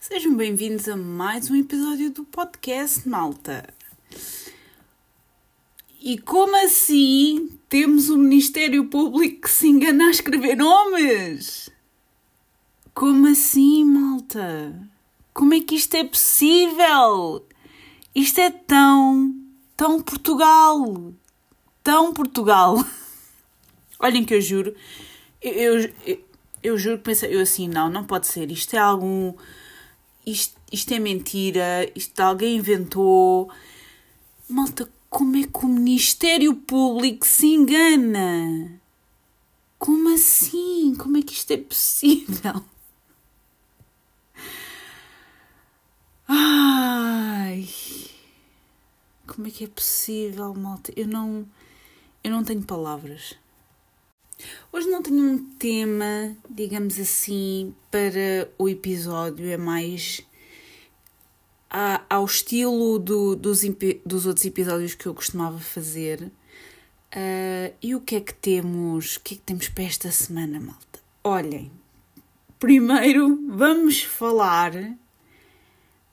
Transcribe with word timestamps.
Sejam 0.00 0.36
bem-vindos 0.36 0.88
a 0.88 0.96
mais 0.96 1.50
um 1.50 1.56
episódio 1.56 2.10
do 2.10 2.24
podcast 2.24 3.06
Malta. 3.06 3.68
E 6.00 6.16
como 6.18 6.54
assim 6.64 7.58
temos 7.68 8.08
o 8.08 8.16
Ministério 8.16 8.86
Público 8.86 9.40
que 9.42 9.50
se 9.50 9.66
engana 9.66 10.06
a 10.06 10.10
escrever 10.10 10.56
nomes? 10.56 11.68
Como 12.94 13.26
assim, 13.26 13.84
malta? 13.84 14.88
Como 15.34 15.52
é 15.52 15.60
que 15.60 15.74
isto 15.74 15.96
é 15.96 16.04
possível? 16.04 17.44
Isto 18.14 18.40
é 18.40 18.50
tão, 18.50 19.34
tão 19.76 20.00
Portugal. 20.00 21.12
Tão 21.82 22.12
Portugal. 22.14 22.84
Olhem 23.98 24.24
que 24.24 24.34
eu 24.34 24.40
juro, 24.40 24.76
eu, 25.42 25.92
eu, 26.06 26.24
eu 26.62 26.78
juro 26.78 26.98
que 26.98 27.04
pensei, 27.04 27.34
eu 27.34 27.40
assim, 27.40 27.68
não, 27.68 27.90
não 27.90 28.04
pode 28.04 28.28
ser. 28.28 28.48
Isto 28.52 28.76
é 28.76 28.78
algum. 28.78 29.34
Isto, 30.28 30.60
isto 30.70 30.92
é 30.92 30.98
mentira, 30.98 31.90
isto 31.96 32.20
alguém 32.20 32.56
inventou. 32.56 33.50
Malta, 34.46 34.86
como 35.08 35.36
é 35.36 35.44
que 35.44 35.64
o 35.64 35.68
Ministério 35.68 36.54
Público 36.54 37.26
se 37.26 37.46
engana? 37.46 38.78
Como 39.78 40.14
assim? 40.14 40.94
Como 40.98 41.16
é 41.16 41.22
que 41.22 41.32
isto 41.32 41.50
é 41.52 41.56
possível? 41.56 42.62
Ai, 46.28 47.66
como 49.26 49.46
é 49.46 49.50
que 49.50 49.64
é 49.64 49.68
possível, 49.68 50.52
malta? 50.52 50.92
Eu 50.94 51.08
não, 51.08 51.48
eu 52.22 52.30
não 52.30 52.44
tenho 52.44 52.62
palavras. 52.62 53.34
Hoje 54.70 54.88
não 54.88 55.02
tenho 55.02 55.24
um 55.24 55.38
tema, 55.54 56.36
digamos 56.48 56.98
assim, 57.00 57.74
para 57.90 58.48
o 58.58 58.68
episódio, 58.68 59.48
é 59.48 59.56
mais 59.56 60.27
a, 61.70 62.02
ao 62.08 62.24
estilo 62.24 62.98
do, 62.98 63.36
dos, 63.36 63.60
dos 64.04 64.26
outros 64.26 64.44
episódios 64.44 64.94
que 64.94 65.06
eu 65.06 65.14
costumava 65.14 65.58
fazer. 65.58 66.22
Uh, 67.14 67.74
e 67.82 67.94
o 67.94 68.00
que 68.00 68.16
é 68.16 68.20
que 68.20 68.34
temos? 68.34 69.16
O 69.16 69.20
que 69.20 69.34
é 69.34 69.36
que 69.38 69.42
temos 69.42 69.68
para 69.68 69.84
esta 69.84 70.10
semana, 70.10 70.60
malta? 70.60 71.00
Olhem, 71.24 71.70
primeiro 72.58 73.38
vamos 73.48 74.02
falar 74.02 74.72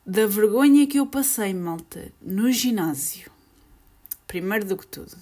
da 0.06 0.26
vergonha 0.26 0.86
que 0.86 0.98
eu 0.98 1.06
passei, 1.06 1.52
malta, 1.52 2.12
no 2.20 2.50
ginásio. 2.50 3.30
Primeiro 4.26 4.64
do 4.64 4.76
que 4.76 4.86
tudo. 4.86 5.16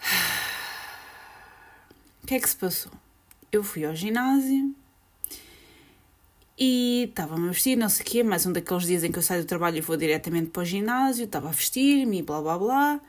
O 2.22 2.26
que 2.26 2.34
é 2.34 2.40
que 2.40 2.50
se 2.50 2.56
passou? 2.56 2.90
Eu 3.52 3.62
fui 3.62 3.84
ao 3.84 3.94
ginásio 3.94 4.74
e 6.58 7.04
estava-me 7.08 7.48
a 7.48 7.52
vestir, 7.52 7.76
não 7.76 7.88
sei 7.88 8.04
o 8.04 8.08
quê, 8.08 8.22
mais 8.22 8.46
um 8.46 8.52
daqueles 8.52 8.84
dias 8.84 9.04
em 9.04 9.12
que 9.12 9.18
eu 9.18 9.22
saio 9.22 9.42
do 9.42 9.46
trabalho 9.46 9.76
e 9.76 9.80
vou 9.80 9.96
diretamente 9.96 10.50
para 10.50 10.62
o 10.62 10.64
ginásio, 10.64 11.24
estava 11.24 11.48
a 11.48 11.52
vestir-me 11.52 12.18
e 12.18 12.22
blá 12.22 12.40
blá 12.40 12.58
blá. 12.58 13.00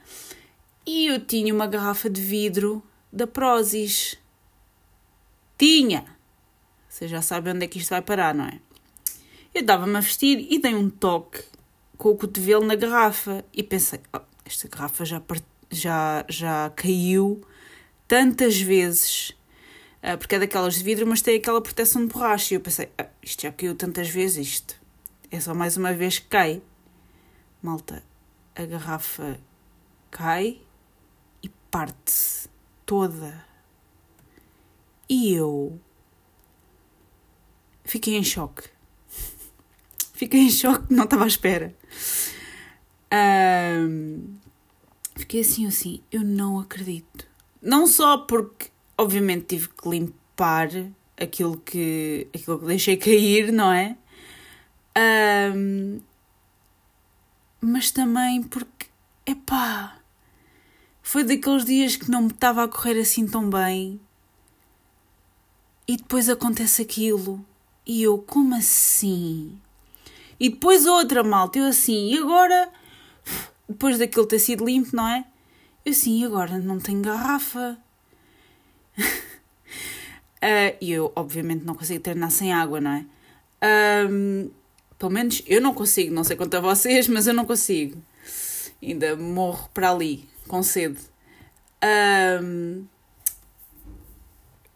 E 0.85 1.07
eu 1.07 1.19
tinha 1.19 1.53
uma 1.53 1.67
garrafa 1.67 2.09
de 2.09 2.21
vidro 2.21 2.83
da 3.11 3.25
Prozis. 3.25 4.17
Tinha! 5.57 6.05
Vocês 6.89 7.09
já 7.09 7.21
sabem 7.21 7.53
onde 7.53 7.65
é 7.65 7.67
que 7.67 7.77
isto 7.77 7.89
vai 7.89 8.01
parar, 8.01 8.33
não 8.33 8.45
é? 8.45 8.59
Eu 9.53 9.63
dava-me 9.63 9.95
a 9.95 10.01
vestir 10.01 10.45
e 10.49 10.59
dei 10.59 10.75
um 10.75 10.89
toque 10.89 11.43
com 11.97 12.09
o 12.09 12.17
cotovelo 12.17 12.65
na 12.65 12.75
garrafa 12.75 13.45
e 13.53 13.63
pensei, 13.63 13.99
oh, 14.13 14.21
esta 14.45 14.67
garrafa 14.67 15.05
já, 15.05 15.21
já, 15.71 16.25
já 16.27 16.71
caiu 16.75 17.41
tantas 18.07 18.59
vezes, 18.59 19.36
porque 20.15 20.35
é 20.35 20.39
daquelas 20.39 20.75
de 20.75 20.83
vidro, 20.83 21.05
mas 21.05 21.21
tem 21.21 21.37
aquela 21.37 21.61
proteção 21.61 22.05
de 22.05 22.13
borracha. 22.13 22.53
E 22.53 22.57
eu 22.57 22.61
pensei, 22.61 22.89
ah, 22.97 23.07
isto 23.21 23.41
já 23.41 23.51
caiu 23.51 23.75
tantas 23.75 24.09
vezes, 24.09 24.47
isto 24.47 24.79
é 25.29 25.39
só 25.39 25.53
mais 25.53 25.75
uma 25.75 25.93
vez 25.93 26.19
que 26.19 26.27
cai. 26.27 26.61
Malta, 27.61 28.03
a 28.55 28.65
garrafa 28.65 29.39
cai 30.09 30.61
e 31.43 31.49
parte-se 31.69 32.47
toda. 32.85 33.45
E 35.09 35.33
eu 35.33 35.79
fiquei 37.83 38.15
em 38.15 38.23
choque. 38.23 38.63
Fiquei 40.13 40.41
em 40.41 40.49
choque, 40.49 40.91
não 40.91 41.03
estava 41.03 41.25
à 41.25 41.27
espera. 41.27 41.75
Um, 43.13 44.37
fiquei 45.15 45.41
assim, 45.41 45.67
assim, 45.67 46.01
eu 46.11 46.21
não 46.21 46.59
acredito. 46.59 47.27
Não 47.61 47.85
só 47.85 48.17
porque, 48.17 48.69
obviamente, 48.97 49.45
tive 49.45 49.69
que 49.69 49.87
limpar 49.87 50.69
aquilo 51.19 51.57
que, 51.57 52.27
aquilo 52.33 52.59
que 52.59 52.65
deixei 52.65 52.97
cair, 52.97 53.51
não 53.51 53.71
é? 53.71 53.97
Um, 55.55 55.99
mas 57.61 57.91
também 57.91 58.41
porque, 58.43 58.87
epá, 59.25 59.99
foi 61.01 61.23
daqueles 61.23 61.65
dias 61.65 61.95
que 61.95 62.09
não 62.09 62.23
me 62.23 62.31
estava 62.31 62.63
a 62.63 62.67
correr 62.67 62.99
assim 62.99 63.27
tão 63.27 63.49
bem 63.49 63.99
e 65.87 65.95
depois 65.97 66.27
acontece 66.29 66.81
aquilo 66.81 67.45
e 67.85 68.03
eu, 68.03 68.17
como 68.17 68.53
assim? 68.55 69.57
E 70.39 70.49
depois 70.49 70.85
outra 70.85 71.23
malta, 71.23 71.57
eu 71.57 71.65
assim, 71.65 72.13
e 72.13 72.17
agora, 72.17 72.69
depois 73.67 73.97
daquilo 73.97 74.25
ter 74.25 74.39
sido 74.39 74.65
limpo, 74.65 74.95
não 74.95 75.07
é? 75.07 75.25
Eu 75.85 75.91
assim, 75.91 76.23
agora 76.25 76.59
não 76.59 76.79
tenho 76.79 77.01
garrafa. 77.01 77.77
Uh, 78.97 80.77
e 80.81 80.91
eu, 80.91 81.11
obviamente, 81.15 81.63
não 81.63 81.75
consigo 81.75 82.01
treinar 82.01 82.31
sem 82.31 82.53
água, 82.53 82.81
não 82.81 82.91
é? 82.91 83.05
Pelo 84.97 85.11
menos 85.11 85.41
eu 85.45 85.61
não 85.61 85.73
consigo, 85.73 86.13
não 86.13 86.23
sei 86.23 86.35
quanto 86.35 86.55
a 86.55 86.59
vocês, 86.59 87.07
mas 87.07 87.27
eu 87.27 87.33
não 87.33 87.45
consigo. 87.45 88.01
Ainda 88.81 89.15
morro 89.15 89.69
para 89.73 89.91
ali, 89.91 90.27
com 90.47 90.61
sede. 90.63 90.99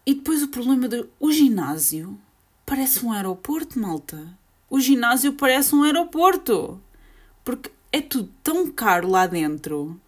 E 0.05 0.13
depois 0.13 0.43
o 0.43 0.47
problema 0.47 0.87
do 0.87 1.09
o 1.19 1.31
ginásio 1.31 2.19
parece 2.65 3.05
um 3.05 3.11
aeroporto, 3.11 3.79
malta. 3.79 4.27
O 4.69 4.79
ginásio 4.79 5.33
parece 5.33 5.75
um 5.75 5.83
aeroporto. 5.83 6.81
Porque 7.43 7.71
é 7.91 8.01
tudo 8.01 8.31
tão 8.43 8.71
caro 8.71 9.07
lá 9.09 9.27
dentro 9.27 9.99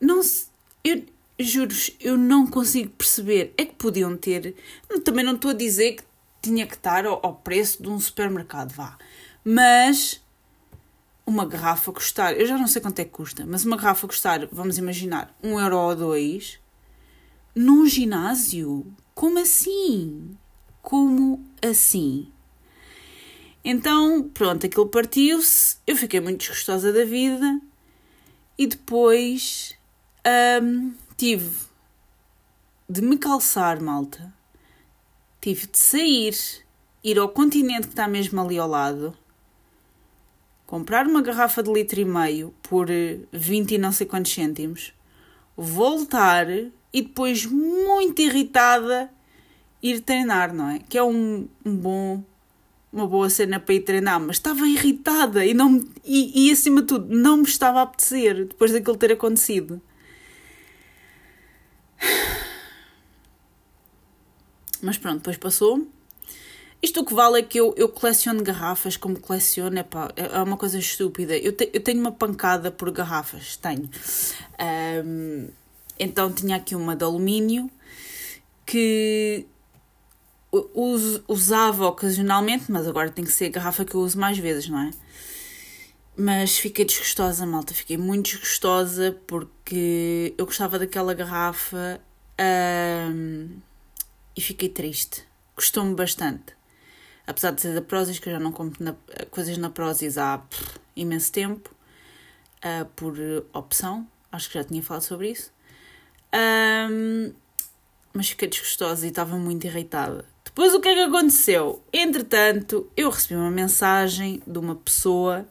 não 0.00 0.22
se, 0.22 0.48
eu 0.84 1.04
juro 1.38 1.74
eu 2.00 2.16
não 2.16 2.46
consigo 2.46 2.90
perceber. 2.90 3.52
É 3.56 3.64
que 3.64 3.74
podiam 3.74 4.16
ter. 4.16 4.54
Também 5.04 5.24
não 5.24 5.34
estou 5.34 5.50
a 5.50 5.54
dizer 5.54 5.96
que 5.96 6.04
tinha 6.42 6.66
que 6.66 6.74
estar 6.74 7.06
ao, 7.06 7.20
ao 7.24 7.34
preço 7.34 7.82
de 7.82 7.88
um 7.88 7.98
supermercado, 7.98 8.72
vá. 8.72 8.96
Mas 9.44 10.22
uma 11.26 11.44
garrafa 11.44 11.92
custar, 11.92 12.34
eu 12.34 12.46
já 12.46 12.56
não 12.56 12.68
sei 12.68 12.80
quanto 12.80 13.00
é 13.00 13.04
que 13.04 13.10
custa, 13.10 13.44
mas 13.44 13.64
uma 13.64 13.76
garrafa 13.76 14.06
custar, 14.06 14.46
vamos 14.52 14.78
imaginar, 14.78 15.36
um 15.42 15.58
euro 15.58 15.76
ou 15.76 15.96
dois, 15.96 16.60
num 17.52 17.84
ginásio? 17.86 18.86
Como 19.12 19.40
assim? 19.40 20.36
Como 20.80 21.44
assim? 21.60 22.30
Então, 23.64 24.30
pronto, 24.32 24.64
aquilo 24.64 24.86
partiu-se, 24.86 25.78
eu 25.84 25.96
fiquei 25.96 26.20
muito 26.20 26.38
desgostosa 26.38 26.92
da 26.92 27.04
vida 27.04 27.60
e 28.56 28.68
depois 28.68 29.74
um, 30.62 30.94
tive 31.16 31.66
de 32.88 33.02
me 33.02 33.16
calçar, 33.16 33.82
malta. 33.82 34.32
Tive 35.40 35.66
de 35.66 35.78
sair, 35.78 36.34
ir 37.02 37.18
ao 37.18 37.28
continente 37.28 37.86
que 37.86 37.92
está 37.92 38.06
mesmo 38.06 38.40
ali 38.40 38.58
ao 38.58 38.68
lado, 38.68 39.16
comprar 40.66 41.06
uma 41.06 41.22
garrafa 41.22 41.62
de 41.62 41.72
litro 41.72 42.00
e 42.00 42.04
meio 42.04 42.54
por 42.62 42.88
20 43.32 43.72
e 43.72 43.78
não 43.78 43.92
sei 43.92 44.06
quantos 44.06 44.32
cêntimos, 44.32 44.92
voltar 45.56 46.48
e 46.50 47.02
depois, 47.02 47.46
muito 47.46 48.22
irritada, 48.22 49.10
ir 49.82 50.00
treinar, 50.00 50.52
não 50.52 50.70
é? 50.70 50.78
Que 50.80 50.98
é 50.98 51.02
um, 51.02 51.48
um 51.64 51.76
bom 51.76 52.24
uma 52.92 53.06
boa 53.06 53.28
cena 53.28 53.60
para 53.60 53.74
ir 53.74 53.80
treinar, 53.80 54.18
mas 54.18 54.36
estava 54.36 54.66
irritada 54.66 55.44
e, 55.44 55.52
não, 55.52 55.84
e, 56.02 56.48
e 56.48 56.50
acima 56.50 56.80
de 56.80 56.86
tudo 56.86 57.14
não 57.14 57.38
me 57.38 57.42
estava 57.42 57.80
a 57.80 57.82
apetecer 57.82 58.46
depois 58.46 58.72
daquilo 58.72 58.96
ter 58.96 59.12
acontecido. 59.12 59.82
Mas 64.86 64.96
pronto, 64.96 65.16
depois 65.16 65.36
passou. 65.36 65.84
Isto 66.80 67.00
o 67.00 67.04
que 67.04 67.12
vale 67.12 67.40
é 67.40 67.42
que 67.42 67.58
eu, 67.58 67.74
eu 67.76 67.88
coleciono 67.88 68.40
garrafas 68.44 68.96
como 68.96 69.18
coleciono, 69.18 69.76
epá, 69.78 70.12
é 70.14 70.40
uma 70.40 70.56
coisa 70.56 70.78
estúpida. 70.78 71.36
Eu, 71.36 71.52
te, 71.52 71.68
eu 71.72 71.80
tenho 71.80 71.98
uma 71.98 72.12
pancada 72.12 72.70
por 72.70 72.88
garrafas, 72.92 73.56
tenho. 73.56 73.90
Um, 75.04 75.48
então 75.98 76.32
tinha 76.32 76.56
aqui 76.56 76.76
uma 76.76 76.94
de 76.94 77.02
alumínio 77.02 77.68
que 78.64 79.44
usava 81.26 81.86
ocasionalmente, 81.88 82.70
mas 82.70 82.86
agora 82.86 83.10
tem 83.10 83.24
que 83.24 83.32
ser 83.32 83.46
a 83.46 83.50
garrafa 83.50 83.84
que 83.84 83.96
eu 83.96 84.00
uso 84.00 84.18
mais 84.18 84.38
vezes, 84.38 84.68
não 84.68 84.80
é? 84.80 84.90
Mas 86.16 86.56
fiquei 86.58 86.84
desgostosa, 86.84 87.44
malta. 87.44 87.74
Fiquei 87.74 87.96
muito 87.96 88.30
desgostosa 88.30 89.18
porque 89.26 90.32
eu 90.38 90.46
gostava 90.46 90.78
daquela 90.78 91.12
garrafa 91.14 92.00
um, 92.40 93.48
e 94.36 94.40
fiquei 94.40 94.68
triste. 94.68 95.24
Custou-me 95.54 95.94
bastante. 95.94 96.54
apesar 97.26 97.50
de 97.50 97.60
ser 97.60 97.74
da 97.74 97.82
Prozis, 97.82 98.18
que 98.18 98.28
eu 98.28 98.34
já 98.34 98.40
não 98.40 98.52
compro 98.52 98.84
na, 98.84 98.94
coisas 99.30 99.56
na 99.58 99.68
Prozis 99.68 100.16
há 100.16 100.38
pff, 100.38 100.78
imenso 100.94 101.32
tempo, 101.32 101.74
uh, 102.64 102.84
por 102.94 103.16
opção, 103.52 104.06
acho 104.30 104.48
que 104.48 104.58
já 104.58 104.64
tinha 104.64 104.82
falado 104.82 105.02
sobre 105.02 105.30
isso. 105.30 105.52
Um, 106.32 107.32
mas 108.12 108.28
fiquei 108.28 108.48
desgostosa 108.48 109.06
e 109.06 109.08
estava 109.08 109.36
muito 109.36 109.66
irritada. 109.66 110.24
Depois 110.44 110.72
o 110.72 110.80
que 110.80 110.88
é 110.88 110.94
que 110.94 111.00
aconteceu? 111.00 111.82
Entretanto, 111.92 112.90
eu 112.96 113.10
recebi 113.10 113.34
uma 113.34 113.50
mensagem 113.50 114.42
de 114.46 114.58
uma 114.58 114.74
pessoa 114.74 115.46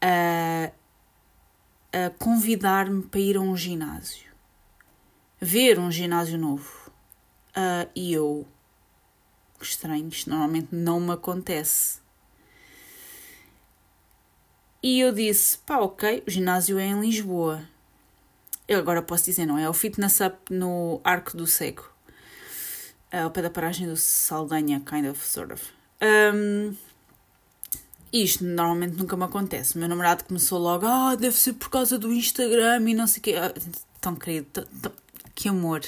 a, 0.00 0.70
a 1.92 2.10
convidar-me 2.18 3.02
para 3.02 3.20
ir 3.20 3.36
a 3.36 3.40
um 3.40 3.56
ginásio. 3.56 4.32
Ver 5.40 5.78
um 5.78 5.90
ginásio 5.92 6.38
novo. 6.38 6.83
Uh, 7.56 7.88
e 7.94 8.12
eu, 8.12 8.46
estranho, 9.60 10.08
isto 10.08 10.28
normalmente 10.28 10.68
não 10.72 11.00
me 11.00 11.12
acontece. 11.12 12.00
E 14.82 15.00
eu 15.00 15.12
disse: 15.12 15.58
pá, 15.58 15.78
ok, 15.78 16.22
o 16.26 16.30
ginásio 16.30 16.78
é 16.78 16.86
em 16.86 17.00
Lisboa. 17.00 17.66
Eu 18.66 18.78
agora 18.78 19.02
posso 19.02 19.24
dizer, 19.24 19.46
não 19.46 19.58
é? 19.58 19.64
É 19.64 19.68
o 19.68 19.72
Fitness 19.72 20.20
Up 20.20 20.52
no 20.52 21.00
Arco 21.04 21.36
do 21.36 21.46
Seco. 21.46 21.92
Uh, 23.12 23.24
ao 23.24 23.30
pé 23.30 23.42
da 23.42 23.50
paragem 23.50 23.86
do 23.86 23.96
Saldanha, 23.96 24.80
kind 24.80 25.06
of, 25.06 25.24
sort 25.24 25.52
of. 25.52 25.62
Um, 26.02 26.76
isto 28.12 28.44
normalmente 28.44 28.96
nunca 28.96 29.16
me 29.16 29.24
acontece. 29.24 29.74
O 29.74 29.78
meu 29.78 29.88
namorado 29.88 30.24
começou 30.24 30.58
logo, 30.58 30.86
ah, 30.86 31.14
deve 31.14 31.36
ser 31.36 31.54
por 31.54 31.68
causa 31.68 31.98
do 31.98 32.12
Instagram 32.12 32.88
e 32.88 32.94
não 32.94 33.06
sei 33.06 33.20
o 33.20 33.22
quê. 33.22 33.34
Ah, 33.36 33.52
tão 34.00 34.14
querido, 34.14 34.46
tão, 34.52 34.64
tão, 34.64 34.92
que 35.34 35.48
amor, 35.48 35.82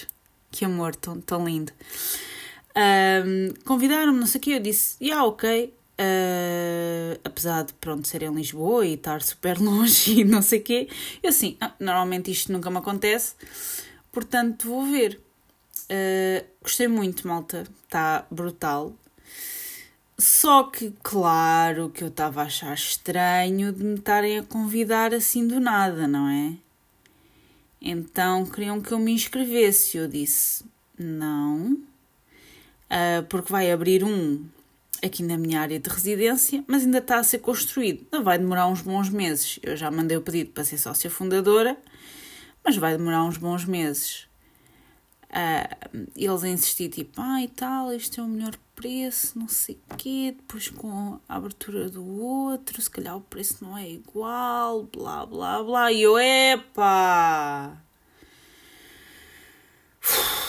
que 0.50 0.64
amor, 0.64 0.94
tão, 0.96 1.20
tão 1.20 1.44
lindo. 1.44 1.72
Um, 2.76 3.54
Convidaram-me, 3.64 4.19
não 4.19 4.26
sei 4.26 4.38
o 4.38 4.43
quê, 4.43 4.50
eu 4.52 4.60
disse, 4.60 4.96
yeah, 5.02 5.25
ok. 5.25 5.75
Uh, 5.98 7.19
apesar 7.25 7.64
de, 7.64 7.72
pronto, 7.75 8.06
ser 8.06 8.22
em 8.22 8.34
Lisboa 8.34 8.87
e 8.87 8.94
estar 8.94 9.22
super 9.22 9.56
longe 9.60 10.20
e 10.20 10.25
não 10.25 10.43
sei 10.43 10.58
o 10.58 10.62
quê, 10.62 10.88
eu 11.22 11.31
assim, 11.31 11.56
ah, 11.58 11.72
normalmente 11.81 12.31
isto 12.31 12.52
nunca 12.52 12.70
me 12.70 12.78
acontece, 12.78 13.34
portanto 14.12 14.69
vou 14.69 14.84
ver. 14.84 15.20
Uh, 15.90 16.44
gostei 16.62 16.88
muito, 16.88 17.26
malta. 17.26 17.64
Está 17.84 18.26
brutal. 18.31 18.93
Só 20.19 20.64
que, 20.64 20.93
claro, 21.02 21.90
que 21.90 22.02
eu 22.02 22.08
estava 22.08 22.43
a 22.43 22.46
achar 22.46 22.75
estranho 22.75 23.72
de 23.72 23.84
me 23.84 23.94
estarem 23.94 24.38
a 24.38 24.43
convidar 24.43 25.14
assim 25.14 25.46
do 25.46 25.60
nada, 25.60 26.08
não 26.08 26.28
é? 26.28 26.54
Então 27.81 28.44
queriam 28.46 28.81
que 28.81 28.93
eu 28.93 28.99
me 28.99 29.12
inscrevesse. 29.12 29.96
Eu 29.96 30.08
disse 30.08 30.64
não, 30.99 31.73
uh, 31.73 33.23
porque 33.28 33.52
vai 33.52 33.70
abrir 33.70 34.02
um 34.02 34.44
aqui 35.05 35.23
na 35.23 35.37
minha 35.37 35.61
área 35.61 35.78
de 35.78 35.88
residência, 35.88 36.64
mas 36.67 36.84
ainda 36.84 36.99
está 36.99 37.19
a 37.19 37.25
ser 37.25 37.38
construído. 37.38 38.06
Não 38.11 38.25
vai 38.25 38.38
demorar 38.38 38.67
uns 38.67 38.81
bons 38.81 39.11
meses. 39.11 39.58
Eu 39.62 39.76
já 39.76 39.90
mandei 39.90 40.17
o 40.17 40.23
pedido 40.23 40.50
para 40.50 40.64
ser 40.64 40.78
sócia 40.78 41.11
fundadora, 41.11 41.76
mas 42.64 42.76
vai 42.76 42.96
demorar 42.96 43.25
uns 43.25 43.37
bons 43.37 43.64
meses. 43.64 44.26
Uh, 45.31 46.06
eles 46.17 46.44
a 46.44 46.49
insistir, 46.49 46.88
tipo, 46.88 47.20
ah 47.20 47.43
e 47.43 47.49
tal, 47.49 47.93
este 47.93 48.20
é 48.20 48.23
o 48.23 48.26
melhor 48.26 48.56
preço, 48.75 49.38
não 49.38 49.49
sei 49.49 49.78
o 49.90 49.96
quê, 49.96 50.34
depois 50.37 50.69
com 50.69 51.19
a 51.28 51.37
abertura 51.37 51.88
do 51.88 52.05
outro, 52.23 52.81
se 52.81 52.90
calhar 52.90 53.17
o 53.17 53.20
preço 53.20 53.64
não 53.64 53.76
é 53.76 53.88
igual, 53.88 54.84
blá 54.84 55.26
blá 55.26 55.62
blá. 55.62 55.93
E 55.93 56.02
eu, 56.02 56.19
epá! 56.19 57.76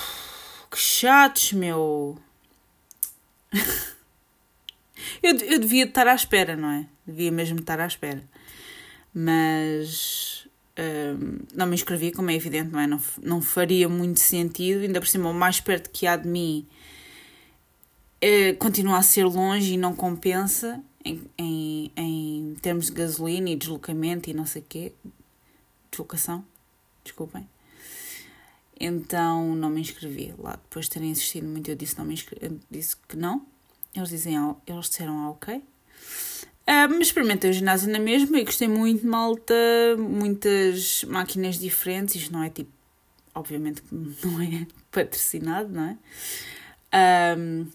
Que 0.69 0.77
chatos, 0.77 1.53
meu! 1.53 2.19
eu, 5.23 5.35
eu 5.37 5.59
devia 5.59 5.85
estar 5.85 6.07
à 6.07 6.13
espera, 6.13 6.55
não 6.55 6.69
é? 6.69 6.87
Devia 7.05 7.31
mesmo 7.31 7.59
estar 7.59 7.79
à 7.79 7.87
espera. 7.87 8.23
Mas 9.13 10.46
não 11.53 11.65
me 11.65 11.75
inscrevi, 11.75 12.11
como 12.11 12.29
é 12.29 12.35
evidente, 12.35 12.71
não 12.71 12.79
é? 12.79 12.87
Não, 12.87 13.01
não 13.21 13.41
faria 13.41 13.89
muito 13.89 14.19
sentido, 14.19 14.81
ainda 14.81 14.99
por 14.99 15.07
cima, 15.07 15.29
o 15.29 15.33
mais 15.33 15.59
perto 15.59 15.89
que 15.89 16.05
há 16.05 16.15
de 16.15 16.27
mim 16.27 16.67
uh, 18.23 18.55
continua 18.57 18.97
a 18.97 19.01
ser 19.01 19.25
longe 19.25 19.73
e 19.73 19.77
não 19.77 19.95
compensa 19.95 20.81
em, 21.03 21.21
em, 21.37 21.91
em 21.95 22.55
termos 22.61 22.87
de 22.87 22.91
gasolina 22.93 23.49
e 23.49 23.55
deslocamento 23.55 24.29
e 24.29 24.33
não 24.33 24.45
sei 24.45 24.61
o 24.61 24.65
quê. 24.67 24.93
Deslocação, 25.89 26.45
desculpem. 27.03 27.47
Então 28.79 29.55
não 29.55 29.69
me 29.69 29.81
inscrevi 29.81 30.33
lá. 30.37 30.51
Depois 30.51 30.85
de 30.85 30.91
terem 30.91 31.09
insistido 31.09 31.47
muito, 31.47 31.69
eu 31.69 31.75
disse, 31.75 31.97
não 31.97 32.05
me 32.05 32.13
inscrevi, 32.13 32.59
disse 32.69 32.95
que 33.07 33.17
não. 33.17 33.45
Eles, 33.95 34.09
dizem, 34.09 34.35
eles 34.67 34.89
disseram 34.89 35.25
ah, 35.25 35.31
ok. 35.31 35.63
Mas 36.67 37.07
experimentei 37.07 37.49
o 37.49 37.53
ginásio 37.53 37.89
na 37.89 37.99
mesma 37.99 38.39
e 38.39 38.43
gostei 38.43 38.67
muito, 38.67 39.07
malta. 39.07 39.53
Muitas 39.97 41.03
máquinas 41.05 41.57
diferentes. 41.57 42.15
Isto 42.15 42.33
não 42.33 42.43
é 42.43 42.49
tipo. 42.49 42.71
Obviamente 43.33 43.81
não 43.91 44.41
é 44.41 44.67
patrocinado, 44.91 45.69
não 45.69 45.83
é? 45.83 47.37
Um, 47.37 47.67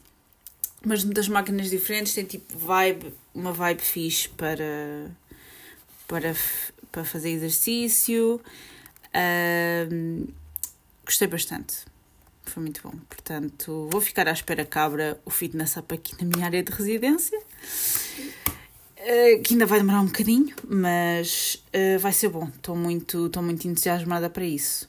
mas 0.84 1.04
muitas 1.04 1.28
máquinas 1.28 1.70
diferentes. 1.70 2.12
Tem 2.12 2.24
tipo 2.24 2.58
vibe, 2.58 3.14
uma 3.34 3.52
vibe 3.52 3.80
fixe 3.80 4.28
para, 4.28 5.10
para, 6.06 6.34
para 6.90 7.04
fazer 7.04 7.30
exercício. 7.30 8.40
Um, 9.90 10.26
gostei 11.04 11.28
bastante. 11.28 11.84
Foi 12.44 12.62
muito 12.62 12.82
bom. 12.82 12.92
Portanto, 13.08 13.88
vou 13.90 14.00
ficar 14.00 14.28
à 14.28 14.32
espera 14.32 14.66
cabra 14.66 15.18
o 15.24 15.30
fitness 15.30 15.76
up 15.76 15.94
aqui 15.94 16.14
na 16.22 16.28
minha 16.28 16.44
área 16.44 16.62
de 16.62 16.72
residência. 16.72 17.40
Eh, 19.04 19.38
que 19.38 19.54
ainda 19.54 19.66
vai 19.66 19.81
demorar 19.81 20.00
um 20.00 20.06
bocadinho, 20.06 20.54
mas 20.69 21.62
uh, 21.75 21.99
vai 21.99 22.12
ser 22.12 22.28
bom. 22.28 22.49
Estou 22.54 22.76
muito, 22.76 23.26
estou 23.26 23.43
muito 23.43 23.66
entusiasmada 23.66 24.31
para 24.31 24.44
isso. 24.44 24.88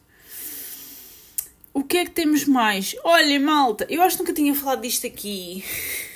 O 1.73 1.83
que 1.83 1.97
é 1.97 2.05
que 2.05 2.11
temos 2.11 2.45
mais? 2.45 2.95
Olha, 3.03 3.39
malta, 3.39 3.87
eu 3.89 4.03
acho 4.03 4.17
que 4.17 4.21
nunca 4.21 4.33
tinha 4.33 4.53
falado 4.53 4.81
disto 4.81 5.07
aqui. 5.07 5.63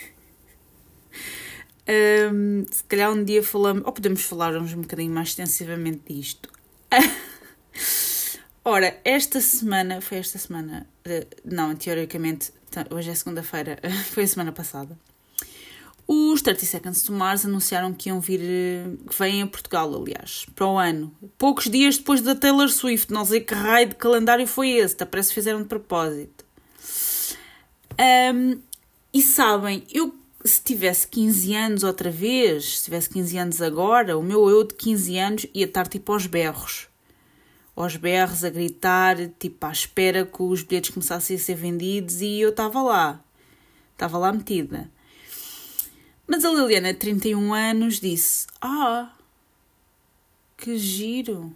Um, 1.89 2.65
se 2.69 2.83
calhar 2.83 3.09
um 3.09 3.23
dia 3.23 3.41
falamos, 3.41 3.81
ou 3.85 3.93
podemos 3.93 4.21
falar 4.21 4.53
um 4.57 4.81
bocadinho 4.81 5.09
mais 5.09 5.29
extensivamente 5.29 6.13
disto. 6.13 6.49
Ora, 8.65 8.99
esta 9.05 9.39
semana, 9.39 10.01
foi 10.01 10.17
esta 10.17 10.37
semana, 10.37 10.85
não, 11.45 11.73
teoricamente, 11.77 12.51
hoje 12.91 13.11
é 13.11 13.15
segunda-feira, 13.15 13.79
foi 14.11 14.23
a 14.23 14.27
semana 14.27 14.51
passada. 14.51 14.99
Os 16.07 16.41
30 16.41 16.65
Seconds 16.65 17.03
to 17.03 17.11
Mars 17.11 17.45
anunciaram 17.45 17.93
que 17.93 18.07
iam 18.07 18.21
vir, 18.21 18.39
que 18.39 19.19
vêm 19.19 19.41
a 19.41 19.47
Portugal, 19.47 19.93
aliás, 19.93 20.45
para 20.55 20.65
o 20.65 20.77
ano. 20.77 21.13
Poucos 21.37 21.69
dias 21.69 21.97
depois 21.97 22.21
da 22.21 22.33
Taylor 22.33 22.69
Swift. 22.69 23.11
Não 23.11 23.25
sei 23.25 23.41
que 23.41 23.53
raio 23.53 23.89
de 23.89 23.95
calendário 23.95 24.47
foi 24.47 24.69
esse, 24.69 24.95
parece 24.95 25.29
que 25.29 25.35
fizeram 25.35 25.61
de 25.61 25.67
propósito. 25.67 26.45
Um, 27.99 28.61
e 29.13 29.21
sabem, 29.21 29.83
eu 29.91 30.15
se 30.45 30.61
tivesse 30.61 31.07
15 31.07 31.55
anos 31.55 31.83
outra 31.83 32.09
vez, 32.09 32.79
se 32.79 32.85
tivesse 32.85 33.09
15 33.09 33.37
anos 33.37 33.61
agora, 33.61 34.17
o 34.17 34.23
meu 34.23 34.49
eu 34.49 34.63
de 34.63 34.75
15 34.75 35.17
anos 35.17 35.45
ia 35.53 35.65
estar 35.65 35.87
tipo 35.87 36.13
aos 36.13 36.25
berros. 36.25 36.87
Aos 37.75 37.97
berros, 37.97 38.45
a 38.45 38.49
gritar, 38.49 39.17
tipo 39.37 39.65
à 39.65 39.71
espera 39.71 40.25
que 40.25 40.41
os 40.41 40.63
bilhetes 40.63 40.91
começassem 40.91 41.35
a 41.35 41.39
ser 41.39 41.55
vendidos 41.55 42.21
e 42.21 42.39
eu 42.39 42.49
estava 42.49 42.81
lá. 42.81 43.21
Estava 43.93 44.17
lá 44.17 44.31
metida. 44.31 44.89
Mas 46.27 46.43
a 46.43 46.49
Liliana, 46.49 46.93
31 46.93 47.53
anos, 47.53 48.01
disse: 48.01 48.47
Ah, 48.61 49.13
que 50.57 50.77
giro! 50.77 51.55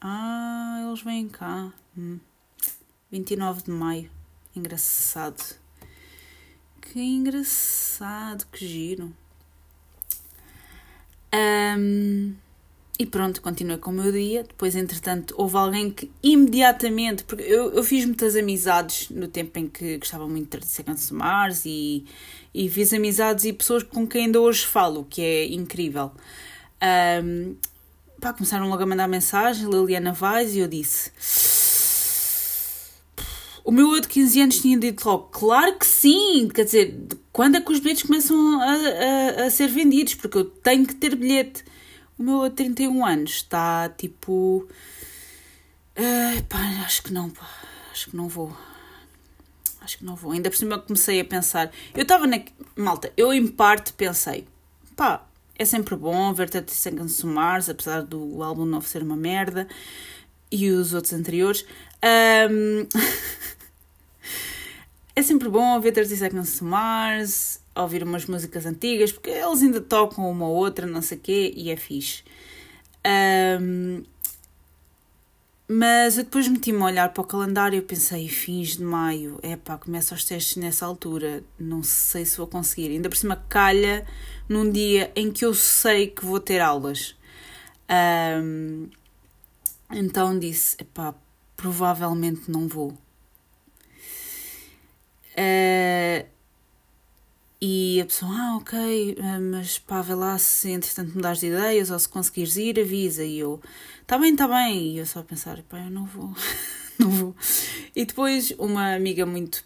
Ah, 0.00 0.82
eles 0.86 1.02
vêm 1.02 1.28
cá. 1.28 1.70
Hum. 1.96 2.18
29 3.10 3.64
de 3.64 3.70
maio. 3.70 4.10
Engraçado. 4.56 5.58
Que 6.80 7.00
engraçado, 7.00 8.46
que 8.46 8.66
giro. 8.66 9.12
Um, 11.32 12.34
e 13.00 13.06
pronto, 13.06 13.40
continuei 13.40 13.78
com 13.78 13.90
o 13.90 13.94
meu 13.94 14.12
dia. 14.12 14.42
Depois, 14.42 14.76
entretanto, 14.76 15.34
houve 15.38 15.56
alguém 15.56 15.90
que 15.90 16.10
imediatamente. 16.22 17.24
Porque 17.24 17.42
eu, 17.44 17.72
eu 17.72 17.82
fiz 17.82 18.04
muitas 18.04 18.36
amizades 18.36 19.08
no 19.08 19.26
tempo 19.26 19.58
em 19.58 19.68
que 19.68 19.96
gostava 19.96 20.28
muito 20.28 20.44
de 20.44 20.50
30 20.50 20.66
Seconds 20.66 21.08
to 21.08 21.14
Mars 21.14 21.62
e, 21.64 22.04
e 22.52 22.68
fiz 22.68 22.92
amizades 22.92 23.46
e 23.46 23.54
pessoas 23.54 23.82
com 23.82 24.06
quem 24.06 24.26
ainda 24.26 24.38
hoje 24.38 24.66
falo, 24.66 25.06
que 25.08 25.22
é 25.22 25.46
incrível. 25.46 26.10
Um, 27.24 27.56
pá, 28.20 28.34
começaram 28.34 28.68
logo 28.68 28.82
a 28.82 28.86
mandar 28.86 29.08
mensagem, 29.08 29.66
Liliana 29.70 30.12
Vaz, 30.12 30.54
e 30.54 30.58
eu 30.58 30.68
disse. 30.68 31.10
O 33.64 33.72
meu 33.72 33.86
outro 33.86 34.02
de 34.02 34.08
15 34.08 34.40
anos 34.42 34.60
tinha 34.60 34.78
dito 34.78 35.08
logo, 35.08 35.28
claro 35.32 35.78
que 35.78 35.86
sim! 35.86 36.50
Quer 36.54 36.66
dizer, 36.66 37.00
quando 37.32 37.56
é 37.56 37.62
que 37.62 37.72
os 37.72 37.80
bilhetes 37.80 38.02
começam 38.02 38.60
a, 38.60 38.66
a, 38.66 39.46
a 39.46 39.50
ser 39.50 39.68
vendidos? 39.68 40.16
Porque 40.16 40.36
eu 40.36 40.44
tenho 40.44 40.86
que 40.86 40.96
ter 40.96 41.16
bilhete. 41.16 41.64
O 42.20 42.22
meu 42.22 42.42
a 42.44 42.50
31 42.50 43.06
anos 43.06 43.30
está 43.30 43.88
tipo. 43.88 44.68
Uh, 45.96 46.42
pá, 46.50 46.58
acho 46.84 47.02
que 47.02 47.14
não, 47.14 47.30
pá. 47.30 47.48
Acho 47.90 48.10
que 48.10 48.16
não 48.16 48.28
vou. 48.28 48.54
acho 49.80 49.96
que 49.96 50.04
não 50.04 50.14
vou. 50.14 50.32
Ainda 50.32 50.50
por 50.50 50.56
cima 50.58 50.78
comecei 50.78 51.18
a 51.18 51.24
pensar. 51.24 51.72
Eu 51.94 52.02
estava 52.02 52.26
na. 52.26 52.38
Malta, 52.76 53.10
eu 53.16 53.32
em 53.32 53.46
parte 53.46 53.94
pensei, 53.94 54.46
pá, 54.94 55.26
é 55.58 55.64
sempre 55.64 55.96
bom 55.96 56.34
ver 56.34 56.50
30 56.50 56.70
Seconds 56.70 57.16
to 57.16 57.26
Mars, 57.26 57.70
apesar 57.70 58.02
do 58.02 58.42
álbum 58.42 58.66
novo 58.66 58.86
ser 58.86 59.02
uma 59.02 59.16
merda 59.16 59.66
e 60.52 60.68
os 60.68 60.92
outros 60.92 61.14
anteriores. 61.14 61.64
Um... 62.50 62.86
é 65.14 65.22
sempre 65.22 65.48
bom 65.48 65.74
ouvir 65.74 65.92
30 65.92 66.16
Seconds 66.16 66.58
to 66.58 66.64
Mars, 66.64 67.60
ouvir 67.74 68.02
umas 68.02 68.26
músicas 68.26 68.66
antigas, 68.66 69.12
porque 69.12 69.30
eles 69.30 69.62
ainda 69.62 69.80
tocam 69.80 70.30
uma 70.30 70.46
ou 70.46 70.54
outra, 70.54 70.86
não 70.86 71.02
sei 71.02 71.18
o 71.18 71.20
quê, 71.20 71.52
e 71.56 71.70
é 71.70 71.76
fixe. 71.76 72.22
Um... 73.60 74.02
Mas 75.72 76.18
eu 76.18 76.24
depois 76.24 76.48
meti-me 76.48 76.82
a 76.82 76.86
olhar 76.86 77.08
para 77.10 77.20
o 77.20 77.24
calendário 77.24 77.78
e 77.78 77.82
pensei, 77.82 78.28
fins 78.28 78.76
de 78.76 78.82
maio, 78.82 79.38
é 79.40 79.54
pá, 79.54 79.78
começo 79.78 80.12
os 80.12 80.24
testes 80.24 80.56
nessa 80.56 80.84
altura, 80.84 81.44
não 81.56 81.80
sei 81.80 82.24
se 82.24 82.36
vou 82.38 82.48
conseguir. 82.48 82.90
Ainda 82.90 83.08
por 83.08 83.16
cima 83.16 83.36
calha 83.48 84.04
num 84.48 84.68
dia 84.68 85.12
em 85.14 85.30
que 85.30 85.44
eu 85.44 85.54
sei 85.54 86.08
que 86.08 86.24
vou 86.24 86.40
ter 86.40 86.60
aulas. 86.60 87.14
Um, 88.42 88.88
então 89.92 90.36
disse, 90.36 90.76
epá, 90.80 91.14
provavelmente 91.56 92.50
não 92.50 92.66
vou. 92.66 92.98
Uh, 95.32 96.26
e 97.62 98.00
a 98.00 98.06
pessoa, 98.06 98.32
ah, 98.34 98.56
ok, 98.56 99.16
mas 99.52 99.78
pá, 99.78 100.00
vê 100.00 100.14
lá 100.14 100.38
se 100.38 100.70
entretanto 100.70 101.14
mudares 101.14 101.40
de 101.40 101.48
ideias 101.48 101.90
ou 101.90 101.98
se 101.98 102.08
conseguires 102.08 102.56
ir, 102.56 102.80
avisa. 102.80 103.22
E 103.22 103.38
eu, 103.38 103.60
tá 104.06 104.18
bem, 104.18 104.34
tá 104.34 104.48
bem. 104.48 104.94
E 104.94 104.98
eu 104.98 105.04
só 105.04 105.20
a 105.20 105.24
pensar, 105.24 105.62
pá, 105.64 105.78
eu 105.78 105.90
não 105.90 106.06
vou, 106.06 106.34
não 106.98 107.10
vou. 107.10 107.36
E 107.94 108.06
depois 108.06 108.50
uma 108.52 108.94
amiga 108.94 109.26
muito, 109.26 109.62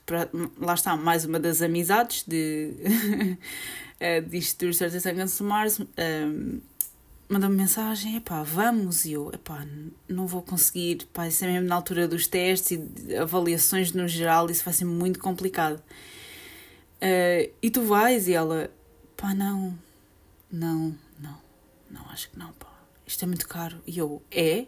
lá 0.59 0.75
está, 0.75 0.97
mais 0.97 1.25
uma 1.25 1.39
das 1.39 1.63
amizades 1.63 2.25
de, 2.27 2.73
eh, 4.01 4.21
dos 4.21 4.53
30 4.55 4.99
Seconds 4.99 5.39
to 5.39 5.45
Mars, 5.45 5.79
um, 5.79 6.61
mandou-me 7.29 7.57
mensagem, 7.57 8.17
epá, 8.17 8.43
vamos, 8.43 9.05
e 9.05 9.13
eu, 9.13 9.31
epá, 9.33 9.67
não 10.09 10.27
vou 10.27 10.43
conseguir, 10.43 11.07
pá, 11.13 11.27
isso 11.27 11.45
é 11.45 11.49
mesmo 11.53 11.69
na 11.69 11.75
altura 11.75 12.07
dos 12.07 12.27
testes 12.27 12.79
e 13.07 13.17
avaliações 13.17 13.93
no 13.93 14.07
geral, 14.07 14.51
isso 14.51 14.65
vai 14.65 14.75
ser 14.75 14.85
muito 14.85 15.19
complicado. 15.19 15.83
Uh, 16.97 17.53
e 17.63 17.71
tu 17.71 17.83
vais? 17.83 18.29
E 18.29 18.35
ela, 18.35 18.71
pá, 19.17 19.35
não, 19.35 19.79
não, 20.51 20.95
não, 21.19 21.37
não, 21.91 22.09
acho 22.11 22.31
que 22.31 22.39
não, 22.39 22.53
pá. 22.53 22.73
Isto 23.07 23.25
é 23.25 23.27
muito 23.27 23.47
caro. 23.47 23.83
E 23.87 23.99
eu, 23.99 24.23
é? 24.31 24.67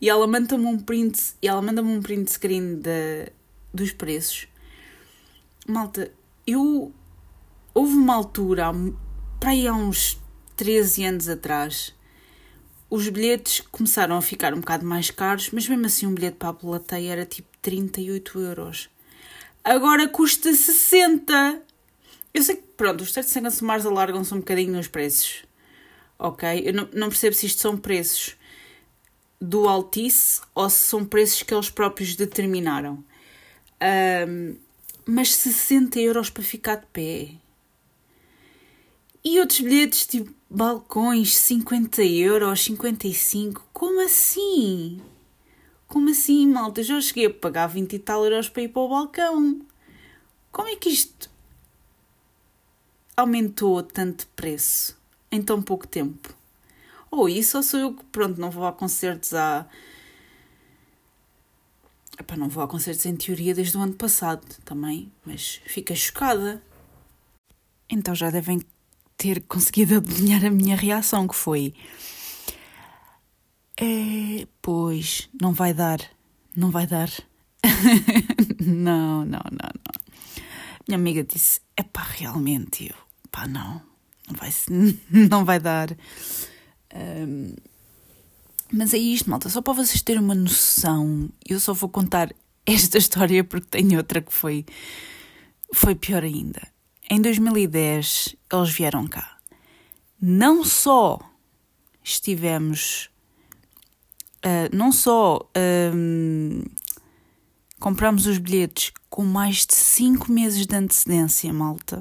E 0.00 0.10
ela 0.10 0.26
manda-me 0.26 0.66
um 0.66 0.78
print, 0.78 1.34
e 1.40 1.48
ela 1.48 1.62
manda-me 1.62 1.90
um 1.90 2.02
print 2.02 2.30
screen 2.30 2.76
de, 2.76 3.32
dos 3.72 3.92
preços. 3.92 4.46
Malta, 5.66 6.10
eu. 6.46 6.92
Houve 7.72 7.94
uma 7.94 8.14
altura, 8.14 8.72
para 9.38 9.50
aí 9.50 9.68
há 9.68 9.72
uns 9.72 10.20
13 10.56 11.04
anos 11.04 11.28
atrás, 11.28 11.94
os 12.90 13.08
bilhetes 13.08 13.60
começaram 13.70 14.16
a 14.16 14.22
ficar 14.22 14.54
um 14.54 14.60
bocado 14.60 14.86
mais 14.86 15.10
caros, 15.10 15.50
mas 15.52 15.68
mesmo 15.68 15.86
assim 15.86 16.06
um 16.06 16.14
bilhete 16.14 16.36
para 16.36 16.48
a 16.48 16.54
plateia 16.54 17.12
era 17.12 17.26
tipo 17.26 17.48
38 17.60 18.40
euros. 18.40 18.88
Agora 19.62 20.08
custa 20.08 20.52
60! 20.52 21.62
Eu 22.32 22.42
sei 22.42 22.56
que, 22.56 22.62
pronto, 22.76 23.02
os 23.02 23.12
7 23.12 23.28
Seconds 23.28 23.60
Mars 23.60 23.84
alargam-se 23.84 24.32
um 24.32 24.38
bocadinho 24.38 24.78
os 24.78 24.88
preços. 24.88 25.44
Ok? 26.18 26.62
Eu 26.64 26.72
não, 26.72 26.88
não 26.92 27.08
percebo 27.08 27.34
se 27.34 27.46
isto 27.46 27.60
são 27.60 27.76
preços 27.76 28.36
do 29.40 29.68
Altice 29.68 30.40
ou 30.54 30.68
se 30.68 30.78
são 30.78 31.04
preços 31.04 31.42
que 31.42 31.54
eles 31.54 31.70
próprios 31.70 32.16
determinaram. 32.16 33.04
Um, 34.28 34.56
mas 35.06 35.34
60 35.34 35.98
euros 36.00 36.30
para 36.30 36.42
ficar 36.42 36.76
de 36.76 36.86
pé. 36.86 37.30
E 39.24 39.38
outros 39.40 39.60
bilhetes, 39.60 40.06
tipo 40.06 40.32
balcões, 40.50 41.36
50 41.36 42.02
euros, 42.02 42.64
55. 42.64 43.66
Como 43.72 44.00
assim? 44.00 45.00
Como 45.86 46.10
assim, 46.10 46.46
malta? 46.46 46.82
Já 46.82 47.00
cheguei 47.00 47.26
a 47.26 47.34
pagar 47.34 47.66
20 47.66 47.92
e 47.94 47.98
tal 47.98 48.24
euros 48.24 48.48
para 48.48 48.62
ir 48.62 48.68
para 48.68 48.82
o 48.82 48.88
balcão. 48.88 49.60
Como 50.50 50.68
é 50.68 50.76
que 50.76 50.88
isto 50.88 51.30
aumentou 53.16 53.82
tanto 53.82 54.20
de 54.20 54.26
preço 54.32 54.96
em 55.30 55.42
tão 55.42 55.62
pouco 55.62 55.86
tempo? 55.86 56.34
Ou 57.10 57.28
isso, 57.28 57.56
ou 57.56 57.62
sou 57.62 57.80
eu 57.80 57.94
que, 57.94 58.04
pronto, 58.06 58.40
não 58.40 58.50
vou 58.50 58.66
a 58.66 58.72
concertos 58.72 59.32
há. 59.34 59.66
Epá, 62.18 62.36
não 62.36 62.48
vou 62.48 62.62
a 62.62 62.68
concertos 62.68 63.06
em 63.06 63.16
teoria 63.16 63.54
desde 63.54 63.76
o 63.76 63.80
ano 63.80 63.94
passado 63.94 64.44
também, 64.64 65.10
mas 65.24 65.60
fica 65.66 65.94
chocada. 65.94 66.62
Então 67.88 68.14
já 68.14 68.30
devem 68.30 68.60
ter 69.18 69.42
conseguido 69.42 69.96
adivinhar 69.96 70.44
a 70.44 70.50
minha 70.50 70.76
reação, 70.76 71.26
que 71.26 71.34
foi. 71.34 71.74
É, 73.76 74.46
pois, 74.62 75.28
não 75.40 75.52
vai 75.52 75.74
dar, 75.74 76.00
não 76.56 76.70
vai 76.70 76.86
dar. 76.86 77.10
não, 78.60 79.24
não, 79.24 79.24
não, 79.24 79.40
não. 79.50 79.98
Minha 80.86 80.96
amiga 80.98 81.24
disse: 81.24 81.60
é 81.76 81.82
pá, 81.82 82.02
realmente, 82.02 82.86
eu 82.86 82.96
pá, 83.30 83.46
não, 83.46 83.82
não 84.28 84.36
vai, 84.36 84.50
não 85.28 85.44
vai 85.44 85.58
dar. 85.58 85.90
Um, 86.94 87.54
mas 88.72 88.94
é 88.94 88.98
isto, 88.98 89.28
malta, 89.28 89.48
só 89.48 89.60
para 89.60 89.72
vocês 89.72 90.02
terem 90.02 90.22
uma 90.22 90.34
noção, 90.34 91.28
eu 91.46 91.58
só 91.58 91.74
vou 91.74 91.88
contar 91.88 92.32
esta 92.64 92.98
história 92.98 93.42
porque 93.42 93.66
tenho 93.68 93.98
outra 93.98 94.20
que 94.20 94.32
foi, 94.32 94.64
foi 95.72 95.94
pior 95.94 96.22
ainda. 96.22 96.77
Em 97.10 97.20
2010, 97.20 98.36
eles 98.52 98.70
vieram 98.70 99.06
cá. 99.06 99.38
Não 100.20 100.64
só 100.64 101.18
estivemos. 102.02 103.10
Uh, 104.38 104.74
não 104.74 104.92
só 104.92 105.48
um, 105.94 106.62
compramos 107.80 108.26
os 108.26 108.38
bilhetes 108.38 108.92
com 109.10 109.24
mais 109.24 109.66
de 109.66 109.74
5 109.74 110.30
meses 110.30 110.66
de 110.66 110.76
antecedência, 110.76 111.52
malta 111.52 112.00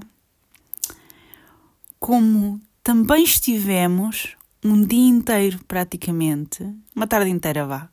como 1.99 2.61
também 2.83 3.23
estivemos 3.23 4.35
um 4.63 4.81
dia 4.81 5.07
inteiro, 5.07 5.63
praticamente, 5.67 6.63
uma 6.95 7.07
tarde 7.07 7.29
inteira 7.29 7.65
vá, 7.65 7.89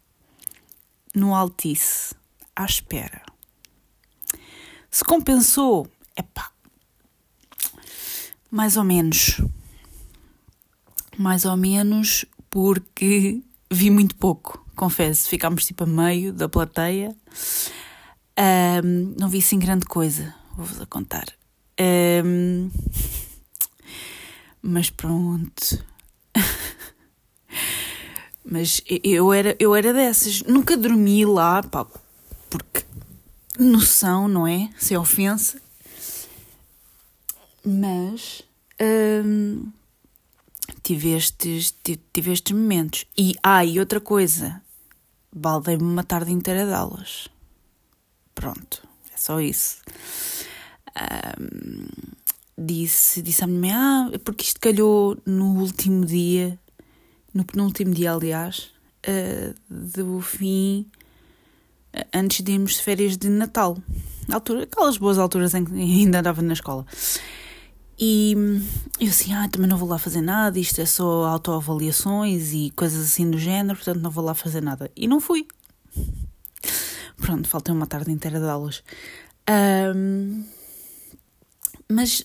no 1.15 1.35
Altice, 1.35 2.15
à 2.55 2.65
espera. 2.65 3.23
Se 4.91 5.05
compensou, 5.05 5.89
é 6.17 6.23
pá, 6.23 6.51
mais 8.55 8.77
ou 8.77 8.85
menos. 8.85 9.41
Mais 11.19 11.45
ou 11.45 11.57
menos 11.57 12.25
porque 12.49 13.43
vi 13.69 13.91
muito 13.91 14.15
pouco, 14.15 14.65
confesso. 14.77 15.29
Ficámos 15.29 15.67
tipo 15.67 15.83
a 15.83 15.87
meio 15.89 16.33
da 16.33 16.49
plateia. 16.49 17.17
Um, 18.39 19.13
não 19.19 19.29
vi 19.29 19.39
assim 19.39 19.59
grande 19.59 19.87
coisa, 19.87 20.33
vou-vos 20.57 20.81
a 20.81 20.87
contar. 20.87 21.25
Um, 22.25 22.71
mas 24.63 24.89
pronto. 24.89 25.85
Mas 28.47 28.83
eu 28.87 29.33
era, 29.33 29.57
eu 29.59 29.75
era 29.75 29.91
dessas. 29.93 30.43
Nunca 30.43 30.77
dormi 30.77 31.25
lá, 31.25 31.63
pá, 31.63 31.87
porque 32.51 32.85
noção, 33.59 34.29
não 34.29 34.47
é? 34.47 34.69
Sem 34.79 34.99
ofensa. 34.99 35.64
Mas 37.65 38.43
hum, 38.81 39.73
tive, 40.83 41.17
estes, 41.17 41.75
tive 42.13 42.33
estes 42.33 42.57
momentos. 42.57 43.07
E, 43.17 43.35
ah, 43.43 43.65
e 43.65 43.81
outra 43.81 44.01
coisa. 44.01 44.61
Baldei-me 45.35 45.83
uma 45.83 46.05
tarde 46.05 46.33
inteira 46.33 46.65
de 46.65 46.73
aulas. 46.73 47.29
Pronto, 48.35 48.87
é 49.13 49.17
só 49.17 49.41
isso. 49.41 49.79
Um, 51.41 51.87
disse, 52.57 53.21
disse 53.23 53.43
à 53.43 53.47
minha 53.47 53.61
mãe, 53.61 53.73
ah, 53.73 54.11
é 54.13 54.19
porque 54.19 54.45
isto 54.45 54.61
calhou 54.61 55.17
no 55.27 55.59
último 55.59 56.05
dia, 56.05 56.59
no 57.33 57.45
penúltimo 57.45 57.93
dia, 57.93 58.13
aliás, 58.13 58.71
uh, 59.09 59.55
do 59.69 60.21
fim, 60.21 60.87
uh, 61.97 62.07
antes 62.15 62.43
de 62.43 62.53
irmos 62.53 62.75
de 62.75 62.83
férias 62.83 63.17
de 63.17 63.29
Natal. 63.29 63.77
altura, 64.31 64.65
aquelas 64.65 64.97
boas 64.97 65.19
alturas 65.19 65.55
em 65.55 65.65
que 65.65 65.73
ainda 65.73 66.21
andava 66.21 66.43
na 66.43 66.53
escola. 66.53 66.87
E 67.99 68.35
eu 69.01 69.09
assim, 69.09 69.33
ah, 69.33 69.49
também 69.49 69.69
não 69.69 69.77
vou 69.77 69.89
lá 69.89 69.99
fazer 69.99 70.21
nada, 70.21 70.59
isto 70.59 70.81
é 70.81 70.87
só 70.87 71.25
autoavaliações 71.27 72.53
e 72.53 72.71
coisas 72.75 73.05
assim 73.05 73.31
do 73.31 73.39
género, 73.39 73.77
portanto 73.77 74.01
não 74.01 74.11
vou 74.11 74.25
lá 74.25 74.35
fazer 74.35 74.61
nada. 74.61 74.91
E 74.97 75.07
não 75.07 75.21
fui. 75.21 75.47
Pronto, 77.17 77.49
faltei 77.49 77.75
uma 77.75 77.87
tarde 77.87 78.11
inteira 78.11 78.41
de 78.41 78.47
aulas. 78.47 78.83
Um, 79.95 80.45
mas 81.91 82.25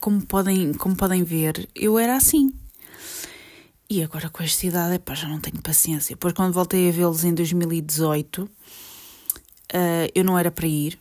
como 0.00 0.24
podem, 0.24 0.72
como 0.74 0.96
podem 0.96 1.22
ver, 1.22 1.68
eu 1.74 1.98
era 1.98 2.16
assim. 2.16 2.52
E 3.90 4.02
agora 4.02 4.30
com 4.30 4.42
esta 4.42 4.66
idade, 4.66 4.94
epá, 4.94 5.14
já 5.14 5.28
não 5.28 5.38
tenho 5.38 5.60
paciência. 5.60 6.14
Depois 6.14 6.32
quando 6.32 6.54
voltei 6.54 6.88
a 6.88 6.92
vê-los 6.92 7.24
em 7.24 7.34
2018, 7.34 8.42
uh, 8.42 8.48
eh, 9.74 10.10
eu 10.14 10.24
não 10.24 10.38
era 10.38 10.50
para 10.50 10.66
ir. 10.66 10.98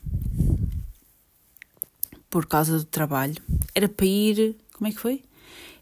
Por 2.32 2.48
causa 2.48 2.80
do 2.80 2.86
trabalho. 2.86 3.36
Era 3.76 3.88
para 3.88 4.06
ir. 4.08 4.56
Como 4.74 4.88
é 4.88 4.92
que 4.92 5.00
foi? 5.00 5.22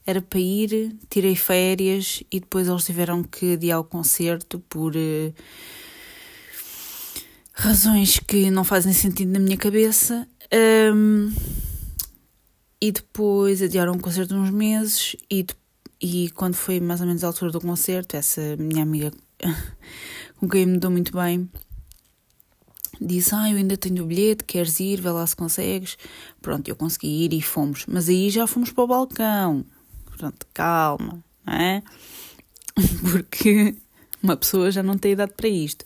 Era 0.06 0.22
para 0.22 0.40
ir, 0.40 0.98
tirei 1.10 1.36
férias 1.36 2.24
e 2.32 2.40
depois 2.40 2.68
eles 2.68 2.84
tiveram 2.84 3.24
que 3.24 3.54
adiar 3.54 3.80
o 3.80 3.84
concerto 3.84 4.60
por 4.68 4.96
uh, 4.96 5.34
razões 7.54 8.18
que 8.20 8.50
não 8.50 8.64
fazem 8.64 8.92
sentido 8.92 9.32
na 9.32 9.40
minha 9.40 9.56
cabeça. 9.56 10.28
Um, 10.52 11.32
e 12.82 12.92
depois 12.92 13.62
adiaram 13.62 13.94
o 13.94 14.00
concerto 14.00 14.34
uns 14.34 14.50
meses 14.50 15.16
e, 15.30 15.46
e 16.02 16.32
quando 16.32 16.56
foi 16.56 16.80
mais 16.80 17.02
ou 17.02 17.08
menos 17.08 17.24
a 17.24 17.28
altura 17.28 17.52
do 17.52 17.62
concerto, 17.62 18.18
essa 18.18 18.56
minha 18.58 18.82
amiga 18.82 19.12
com 20.40 20.50
quem 20.50 20.66
me 20.66 20.80
dou 20.80 20.90
muito 20.90 21.12
bem 21.12 21.48
disse: 23.00 23.34
Ah, 23.34 23.50
eu 23.50 23.58
ainda 23.58 23.78
tenho 23.78 24.04
o 24.04 24.08
bilhete, 24.08 24.44
queres 24.44 24.80
ir? 24.80 25.02
Vê 25.02 25.10
lá 25.10 25.26
se 25.26 25.36
consegues. 25.36 25.98
Pronto, 26.42 26.68
eu 26.68 26.76
consegui 26.76 27.26
ir 27.26 27.34
e 27.34 27.42
fomos. 27.42 27.86
Mas 27.88 28.10
aí 28.10 28.30
já 28.30 28.46
fomos 28.46 28.72
para 28.72 28.84
o 28.84 28.88
balcão. 28.88 29.66
Pronto, 30.18 30.46
calma, 30.54 31.24
não 31.46 31.54
é? 31.54 31.84
Porque 33.10 33.76
uma 34.22 34.36
pessoa 34.36 34.72
já 34.72 34.84
não 34.84 34.98
tem 34.98 35.14
idade 35.14 35.34
para 35.36 35.48
isto. 35.48 35.86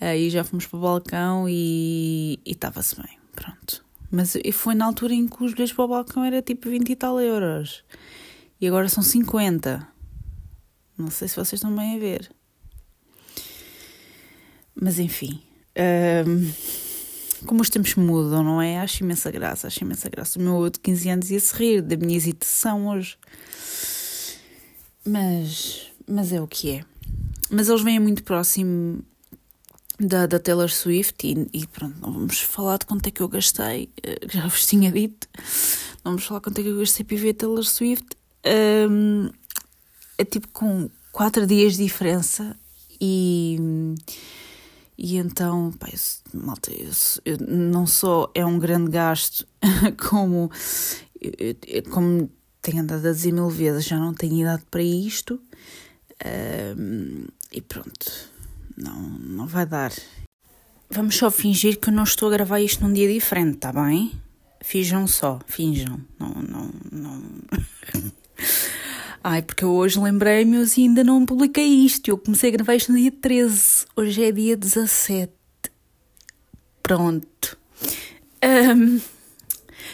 Aí 0.00 0.28
já 0.28 0.42
fomos 0.42 0.66
para 0.66 0.76
o 0.76 0.82
balcão 0.82 1.46
e 1.48 2.40
estava-se 2.44 2.96
bem. 2.96 3.18
Pronto. 3.34 3.84
Mas 4.10 4.36
foi 4.52 4.74
na 4.74 4.86
altura 4.86 5.14
em 5.14 5.26
que 5.26 5.42
os 5.42 5.52
bilhetes 5.52 5.74
para 5.74 5.84
o 5.84 5.88
balcão 5.88 6.24
era 6.24 6.42
tipo 6.42 6.68
20 6.68 6.90
e 6.90 6.96
tal 6.96 7.20
euros. 7.20 7.84
E 8.60 8.66
agora 8.66 8.88
são 8.88 9.02
50. 9.02 9.86
Não 10.96 11.10
sei 11.10 11.28
se 11.28 11.34
vocês 11.34 11.54
estão 11.54 11.74
bem 11.74 11.96
a 11.96 11.98
ver. 11.98 12.30
Mas 14.74 14.98
enfim. 14.98 15.40
Como 17.46 17.60
os 17.60 17.68
tempos 17.68 17.94
mudam, 17.94 18.42
não 18.42 18.62
é? 18.62 18.78
Acho 18.78 19.02
imensa 19.02 19.30
graça, 19.30 19.66
acho 19.66 19.84
imensa 19.84 20.08
graça. 20.08 20.38
O 20.38 20.42
meu 20.42 20.54
outro 20.54 20.80
de 20.80 20.84
15 20.84 21.08
anos 21.10 21.30
ia-se 21.30 21.54
rir 21.54 21.82
da 21.82 21.96
minha 21.96 22.16
hesitação 22.16 22.88
hoje. 22.88 23.16
Mas, 25.04 25.92
mas 26.08 26.32
é 26.32 26.40
o 26.40 26.46
que 26.46 26.70
é. 26.70 26.84
Mas 27.50 27.68
eles 27.68 27.82
vêm 27.82 28.00
muito 28.00 28.22
próximo 28.22 29.04
da, 29.98 30.26
da 30.26 30.38
Taylor 30.38 30.70
Swift 30.70 31.26
e, 31.26 31.48
e, 31.52 31.66
pronto, 31.66 31.96
não 32.00 32.12
vamos 32.12 32.40
falar 32.40 32.78
de 32.78 32.86
quanto 32.86 33.06
é 33.06 33.10
que 33.10 33.20
eu 33.20 33.28
gastei, 33.28 33.90
eh, 34.02 34.18
já 34.28 34.46
vos 34.46 34.66
tinha 34.66 34.90
dito, 34.90 35.28
não 36.04 36.12
vamos 36.12 36.24
falar 36.24 36.40
quanto 36.40 36.58
é 36.58 36.62
que 36.62 36.68
eu 36.68 36.78
gastei 36.78 37.04
para 37.04 37.16
ver 37.16 37.30
a 37.30 37.34
Taylor 37.34 37.64
Swift. 37.64 38.06
Um, 38.90 39.30
é 40.18 40.24
tipo 40.24 40.48
com 40.48 40.90
4 41.12 41.46
dias 41.46 41.76
de 41.76 41.84
diferença 41.84 42.56
e, 43.00 43.58
e 44.96 45.16
então, 45.16 45.72
pá, 45.72 45.88
eu, 45.92 46.40
malta, 46.40 46.72
eu, 46.72 46.90
eu, 47.24 47.38
não 47.46 47.86
só 47.86 48.30
é 48.34 48.44
um 48.44 48.58
grande 48.58 48.90
gasto, 48.90 49.46
como, 50.08 50.50
como 51.90 52.30
tenho 52.62 52.82
andado 52.82 53.06
a 53.06 53.12
dizer 53.12 53.32
mil 53.32 53.48
vezes, 53.48 53.84
já 53.84 53.98
não 53.98 54.14
tenho 54.14 54.40
idade 54.40 54.64
para 54.70 54.82
isto. 54.82 55.40
Um, 56.76 57.26
e 57.52 57.60
pronto 57.60 58.34
não, 58.76 59.00
não 59.00 59.46
vai 59.46 59.66
dar. 59.66 59.92
Vamos 60.90 61.16
só 61.16 61.30
fingir 61.30 61.78
que 61.78 61.88
eu 61.88 61.92
não 61.92 62.04
estou 62.04 62.28
a 62.28 62.32
gravar 62.32 62.60
isto 62.60 62.84
num 62.84 62.92
dia 62.92 63.12
diferente, 63.12 63.58
tá 63.58 63.72
bem? 63.72 64.12
Finjam 64.60 65.06
só, 65.06 65.40
finjam. 65.46 66.00
Não, 66.18 66.30
não, 66.30 66.70
não. 66.90 67.22
Ai, 69.26 69.40
porque 69.40 69.64
eu 69.64 69.72
hoje 69.72 69.98
lembrei-me 69.98 70.58
e 70.58 70.82
ainda 70.82 71.02
não 71.02 71.24
publiquei 71.24 71.64
isto. 71.64 72.08
Eu 72.08 72.18
comecei 72.18 72.50
a 72.50 72.52
gravar 72.52 72.74
isto 72.74 72.92
no 72.92 72.98
dia 72.98 73.10
13. 73.10 73.86
Hoje 73.96 74.22
é 74.22 74.30
dia 74.30 74.54
17. 74.54 75.32
Pronto. 76.82 77.56
Um, 78.44 79.00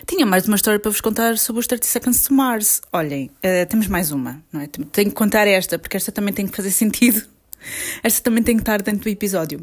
tinha 0.04 0.26
mais 0.26 0.49
uma 0.49 0.56
história 0.56 0.80
para 0.80 0.90
vos 0.90 1.00
contar 1.00 1.38
sobre 1.38 1.60
os 1.60 1.68
30 1.68 1.87
Seconds 1.87 2.25
to 2.25 2.34
Mars. 2.34 2.82
Olhem, 2.92 3.30
uh, 3.37 3.68
temos 3.68 3.87
mais 3.87 4.10
uma, 4.10 4.42
não 4.52 4.62
é? 4.62 4.66
Tenho 4.66 5.10
que 5.10 5.14
contar 5.14 5.46
esta, 5.46 5.78
porque 5.78 5.96
esta 5.96 6.11
também 6.11 6.35
tem 6.35 6.48
que 6.48 6.57
fazer 6.57 6.72
sentido. 6.72 7.22
Esta 8.02 8.22
também 8.22 8.42
tem 8.42 8.57
que 8.57 8.62
estar 8.62 8.81
dentro 8.81 9.02
do 9.02 9.09
episódio. 9.11 9.61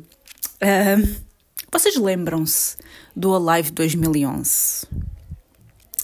Uh, 0.61 1.15
vocês 1.71 1.97
lembram-se 1.97 2.77
do 3.15 3.33
Alive 3.33 3.71
2011? 3.71 4.85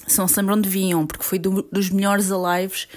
Se 0.08 0.18
não 0.18 0.28
se 0.28 0.38
lembram, 0.40 0.60
deviam, 0.60 1.06
porque 1.06 1.24
foi 1.24 1.38
do, 1.38 1.62
dos 1.72 1.92
melhores 1.92 2.32
Alives. 2.32 2.88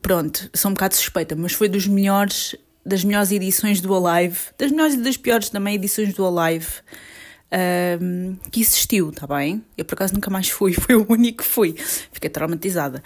Pronto, 0.00 0.50
sou 0.54 0.70
um 0.70 0.74
bocado 0.74 0.94
suspeita, 0.94 1.36
mas 1.36 1.52
foi 1.52 1.68
dos 1.68 1.86
melhores, 1.86 2.56
das 2.84 3.04
melhores 3.04 3.30
edições 3.30 3.80
do 3.80 3.94
Alive, 3.94 4.38
das 4.58 4.70
melhores 4.70 4.94
e 4.94 4.98
das 4.98 5.16
piores 5.16 5.50
também 5.50 5.74
edições 5.74 6.14
do 6.14 6.26
Alive 6.26 6.82
um, 7.54 8.36
que 8.50 8.60
existiu, 8.60 9.12
tá 9.12 9.26
bem? 9.26 9.64
Eu 9.78 9.84
por 9.84 9.94
acaso 9.94 10.14
nunca 10.14 10.30
mais 10.30 10.48
fui, 10.48 10.72
foi 10.74 10.96
o 10.96 11.06
único 11.08 11.42
que 11.42 11.48
fui. 11.48 11.74
Fiquei 12.12 12.30
traumatizada. 12.30 13.02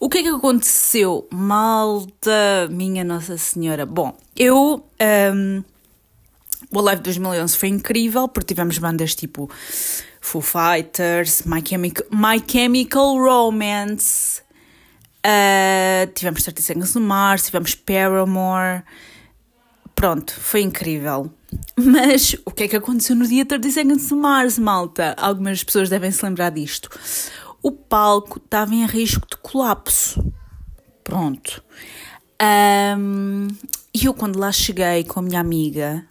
O 0.00 0.08
que 0.08 0.18
é 0.18 0.22
que 0.22 0.28
aconteceu? 0.28 1.26
Malta, 1.30 2.68
minha 2.70 3.04
Nossa 3.04 3.36
Senhora. 3.36 3.86
Bom, 3.86 4.16
eu. 4.36 4.84
Um, 5.34 5.62
o 6.70 6.80
Live 6.80 7.02
2011 7.02 7.58
foi 7.58 7.68
incrível 7.68 8.26
porque 8.28 8.54
tivemos 8.54 8.78
bandas 8.78 9.14
tipo 9.14 9.50
Foo 10.20 10.40
Fighters, 10.40 11.42
My 11.42 11.62
Chemical, 11.62 12.06
My 12.10 12.42
Chemical 12.46 13.18
Romance, 13.18 14.40
uh, 15.26 16.12
tivemos 16.14 16.42
30 16.42 16.62
Seconds 16.62 16.94
no 16.94 17.00
Mars, 17.00 17.46
tivemos 17.46 17.74
Paramore. 17.74 18.82
Pronto, 19.94 20.32
foi 20.32 20.62
incrível. 20.62 21.32
Mas 21.76 22.34
o 22.44 22.50
que 22.50 22.64
é 22.64 22.68
que 22.68 22.76
aconteceu 22.76 23.14
no 23.14 23.26
dia 23.26 23.44
30 23.44 23.70
Seconds 23.70 24.08
to 24.08 24.16
Mars, 24.16 24.58
malta? 24.58 25.14
Algumas 25.18 25.62
pessoas 25.62 25.88
devem 25.88 26.10
se 26.10 26.24
lembrar 26.24 26.50
disto. 26.50 26.88
O 27.62 27.70
palco 27.70 28.38
estava 28.38 28.74
em 28.74 28.84
risco 28.86 29.26
de 29.28 29.36
colapso. 29.36 30.32
Pronto. 31.04 31.62
E 33.94 34.06
eu, 34.06 34.14
quando 34.14 34.38
lá 34.38 34.50
cheguei 34.50 35.04
com 35.04 35.20
a 35.20 35.22
minha 35.22 35.38
amiga, 35.38 36.04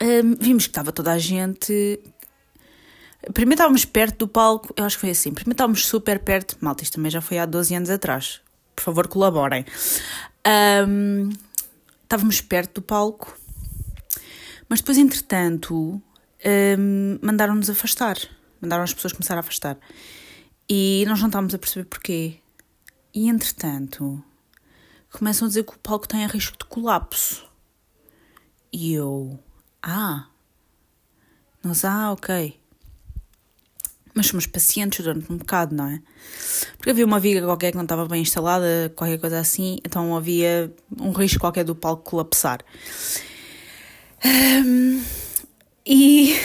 um, 0.00 0.36
vimos 0.38 0.66
que 0.66 0.70
estava 0.70 0.92
toda 0.92 1.12
a 1.12 1.18
gente. 1.18 1.98
Primeiro 3.32 3.54
estávamos 3.54 3.84
perto 3.84 4.18
do 4.18 4.28
palco, 4.28 4.74
eu 4.76 4.84
acho 4.84 4.96
que 4.96 5.00
foi 5.00 5.10
assim. 5.10 5.32
Primeiro 5.32 5.54
estávamos 5.54 5.86
super 5.86 6.18
perto. 6.18 6.56
Malta, 6.60 6.82
isto 6.82 6.94
também 6.94 7.10
já 7.10 7.20
foi 7.20 7.38
há 7.38 7.46
12 7.46 7.74
anos 7.74 7.90
atrás. 7.90 8.40
Por 8.74 8.82
favor, 8.82 9.08
colaborem. 9.08 9.64
Um, 10.86 11.30
estávamos 12.04 12.40
perto 12.40 12.80
do 12.80 12.82
palco 12.82 13.38
mas 14.68 14.80
depois, 14.80 14.98
entretanto, 14.98 16.02
um, 16.44 17.18
mandaram-nos 17.22 17.70
afastar. 17.70 18.16
Mandaram 18.60 18.82
as 18.82 18.94
pessoas 18.94 19.12
começar 19.12 19.36
a 19.36 19.40
afastar. 19.40 19.78
E 20.68 21.04
nós 21.06 21.20
não 21.20 21.28
estávamos 21.28 21.54
a 21.54 21.58
perceber 21.58 21.84
porquê. 21.84 22.40
E, 23.14 23.28
entretanto, 23.28 24.22
começam 25.12 25.46
a 25.46 25.48
dizer 25.48 25.64
que 25.64 25.74
o 25.74 25.78
palco 25.78 26.08
tem 26.08 26.24
a 26.24 26.28
risco 26.28 26.56
de 26.58 26.64
colapso. 26.64 27.46
E 28.72 28.94
eu, 28.94 29.38
ah, 29.82 30.26
nós, 31.62 31.84
ah, 31.84 32.12
ok. 32.12 32.58
Mas 34.14 34.26
somos 34.26 34.46
pacientes 34.46 35.04
durante 35.04 35.30
um 35.32 35.36
bocado, 35.36 35.74
não 35.74 35.88
é? 35.88 36.00
Porque 36.76 36.90
havia 36.90 37.04
uma 37.04 37.18
viga 37.18 37.42
qualquer 37.42 37.72
que 37.72 37.76
não 37.76 37.82
estava 37.82 38.06
bem 38.06 38.22
instalada, 38.22 38.92
qualquer 38.94 39.18
coisa 39.18 39.40
assim, 39.40 39.78
então 39.84 40.16
havia 40.16 40.72
um 41.00 41.10
risco 41.10 41.40
qualquer 41.40 41.64
do 41.64 41.74
palco 41.74 42.08
colapsar. 42.08 42.60
Um, 44.24 45.02
e 45.84 46.38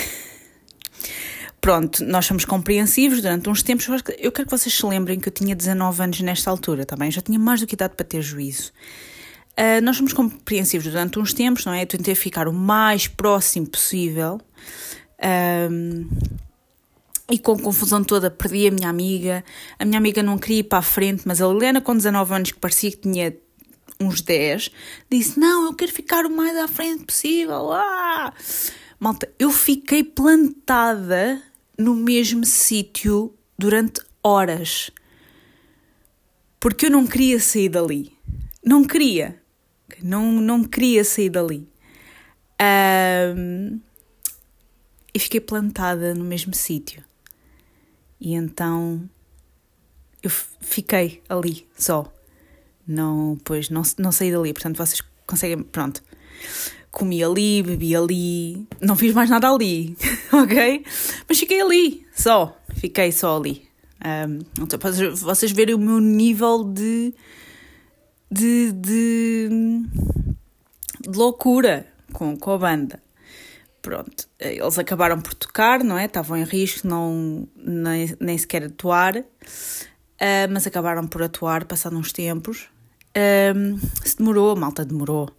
pronto, 1.62 2.04
nós 2.04 2.26
somos 2.26 2.44
compreensivos 2.44 3.22
durante 3.22 3.50
uns 3.50 3.62
tempos. 3.62 3.88
Eu 4.18 4.32
quero 4.32 4.48
que 4.48 4.58
vocês 4.58 4.76
se 4.76 4.86
lembrem 4.86 5.20
que 5.20 5.30
eu 5.30 5.34
tinha 5.34 5.56
19 5.56 6.04
anos 6.04 6.22
nesta 6.22 6.50
altura, 6.50 6.86
também. 6.86 7.10
Tá 7.10 7.16
já 7.16 7.22
tinha 7.22 7.40
mais 7.40 7.62
do 7.62 7.68
que 7.68 7.76
idade 7.76 7.94
para 7.96 8.06
ter 8.06 8.22
juízo. 8.22 8.72
Uh, 9.60 9.82
nós 9.84 9.98
somos 9.98 10.14
compreensivos 10.14 10.88
durante 10.88 11.20
uns 11.20 11.34
tempos, 11.34 11.66
não 11.66 11.74
é? 11.74 11.84
Eu 11.84 11.88
tentei 11.88 12.16
ficar 12.16 12.48
o 12.48 12.54
mais 12.54 13.08
próximo 13.08 13.68
possível. 13.68 14.40
Um, 15.70 16.08
e 17.30 17.38
com 17.38 17.54
a 17.54 17.60
confusão 17.60 18.04
toda 18.04 18.32
perdi 18.32 18.68
a 18.68 18.72
minha 18.72 18.90
amiga. 18.90 19.44
A 19.78 19.86
minha 19.86 19.98
amiga 19.98 20.24
não 20.24 20.38
queria 20.38 20.60
ir 20.60 20.64
para 20.64 20.80
a 20.80 20.84
frente, 20.84 21.24
mas 21.26 21.42
a 21.42 21.46
Helena, 21.46 21.80
com 21.82 21.96
19 21.96 22.34
anos, 22.34 22.52
que 22.52 22.60
parecia 22.60 22.92
que 22.92 22.98
tinha 22.98 23.36
uns 24.00 24.22
10, 24.22 24.72
disse: 25.10 25.40
Não, 25.40 25.66
eu 25.66 25.74
quero 25.74 25.92
ficar 25.92 26.26
o 26.26 26.30
mais 26.30 26.58
à 26.58 26.68
frente 26.68 27.06
possível. 27.06 27.72
Ah! 27.72 28.34
Malta, 29.00 29.32
eu 29.38 29.52
fiquei 29.52 30.04
plantada 30.04 31.42
no 31.78 31.96
mesmo 31.96 32.46
sítio 32.46 33.34
durante 33.58 34.02
horas. 34.24 34.92
Porque 36.60 36.88
eu 36.88 36.92
não 36.92 37.08
queria 37.08 37.40
sair 37.40 37.70
dali. 37.70 38.12
Não 38.64 38.84
queria. 38.84 39.42
Não, 40.04 40.34
não 40.34 40.64
queria 40.64 41.04
sair 41.06 41.30
dali. 41.30 41.68
Um, 42.62 43.80
e 45.14 45.20
fiquei 45.20 45.40
plantada 45.40 46.14
no 46.14 46.26
mesmo 46.26 46.54
sítio. 46.54 47.09
E 48.20 48.34
então 48.34 49.10
eu 50.22 50.30
fiquei 50.30 51.22
ali 51.30 51.68
só 51.78 52.12
não, 52.90 53.38
pois, 53.44 53.70
não, 53.70 53.84
não 54.00 54.12
saí 54.12 54.32
dali, 54.32 54.52
portanto 54.52 54.78
vocês 54.78 55.04
conseguem, 55.28 55.62
pronto. 55.62 56.02
comi 56.90 57.24
ali, 57.24 57.62
bebi 57.62 57.96
ali, 57.96 58.68
não 58.82 58.96
fiz 58.96 59.14
mais 59.14 59.30
nada 59.30 59.48
ali, 59.48 59.96
ok? 60.34 60.84
Mas 61.28 61.40
fiquei 61.40 61.62
ali, 61.62 62.08
só, 62.16 62.58
fiquei 62.74 63.12
só 63.12 63.38
ali. 63.38 63.70
Um, 64.04 64.64
então, 64.64 64.80
para 64.80 64.90
vocês 65.12 65.52
verem 65.52 65.76
o 65.76 65.78
meu 65.78 66.00
nível 66.00 66.64
de, 66.64 67.14
de, 68.32 68.72
de, 68.72 69.50
de 71.02 71.16
loucura 71.16 71.86
com, 72.12 72.36
com 72.36 72.52
a 72.52 72.58
banda. 72.58 73.00
Pronto, 73.82 74.28
eles 74.40 74.78
acabaram 74.78 75.22
por 75.22 75.34
tocar, 75.34 75.84
não 75.84 75.98
é? 75.98 76.06
Estavam 76.06 76.38
em 76.38 76.44
risco, 76.44 76.88
não, 76.88 77.48
nem, 77.56 78.16
nem 78.20 78.38
sequer 78.38 78.66
atuar, 78.66 79.18
uh, 79.18 79.26
mas 80.52 80.68
acabaram 80.68 81.08
por 81.08 81.24
atuar 81.24 81.66
passado 81.66 81.98
uns 81.98 82.12
tempos. 82.12 82.68
Uh, 83.16 83.80
se 84.04 84.18
demorou, 84.18 84.52
a 84.52 84.56
malta 84.56 84.84
demorou, 84.84 85.30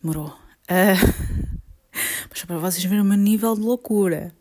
demorou. 0.00 0.28
Uh, 0.70 1.58
mas 2.30 2.44
para 2.44 2.58
vocês 2.58 2.84
verem 2.84 3.00
o 3.00 3.04
meu 3.04 3.18
nível 3.18 3.54
de 3.54 3.62
loucura 3.62 4.32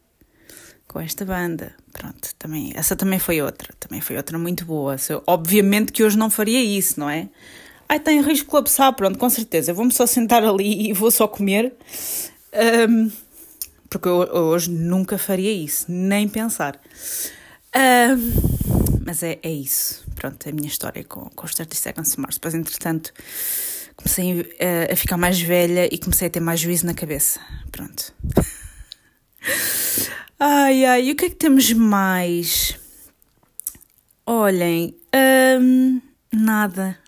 com 0.88 1.00
esta 1.00 1.26
banda. 1.26 1.74
Pronto, 1.92 2.36
também, 2.38 2.72
essa 2.76 2.96
também 2.96 3.18
foi 3.18 3.42
outra, 3.42 3.74
também 3.80 4.00
foi 4.00 4.16
outra 4.16 4.38
muito 4.38 4.64
boa. 4.64 4.96
Obviamente 5.26 5.92
que 5.92 6.04
hoje 6.04 6.18
não 6.18 6.30
faria 6.30 6.62
isso, 6.62 7.00
não 7.00 7.10
é? 7.10 7.30
Ai, 7.90 8.00
tem 8.00 8.22
risco 8.22 8.46
de 8.46 8.52
colapsar, 8.52 8.94
pronto, 8.94 9.18
com 9.18 9.30
certeza. 9.30 9.74
Vou-me 9.74 9.92
só 9.92 10.06
sentar 10.06 10.44
ali 10.44 10.90
e 10.90 10.94
vou 10.94 11.12
só 11.12 11.28
comer. 11.28 11.74
Um, 12.90 13.12
porque 13.94 14.10
eu, 14.10 14.24
eu, 14.24 14.44
hoje 14.46 14.72
nunca 14.72 15.20
faria 15.20 15.52
isso, 15.52 15.86
nem 15.88 16.28
pensar. 16.28 16.82
Um, 17.76 19.00
mas 19.06 19.22
é, 19.22 19.38
é 19.44 19.52
isso. 19.52 20.04
Pronto, 20.16 20.50
a 20.50 20.52
minha 20.52 20.68
história 20.68 21.04
com, 21.04 21.30
com 21.30 21.46
os 21.46 21.54
30 21.54 21.76
Seconds 21.76 22.16
to 22.16 22.22
Mars. 22.22 22.36
Depois, 22.36 22.56
entretanto, 22.56 23.14
comecei 23.96 24.56
a, 24.60 24.94
a 24.94 24.96
ficar 24.96 25.16
mais 25.16 25.40
velha 25.40 25.88
e 25.94 26.00
comecei 26.00 26.28
a 26.28 26.32
ter 26.32 26.40
mais 26.40 26.60
juízo 26.60 26.88
na 26.88 26.96
cabeça. 26.96 27.40
Pronto. 27.72 28.14
Ai, 30.40 30.84
ai, 30.84 31.06
e 31.06 31.12
o 31.12 31.16
que 31.16 31.26
é 31.26 31.30
que 31.30 31.38
temos 31.38 31.72
mais? 31.72 32.78
Olhem, 34.26 34.94
nada. 36.34 37.00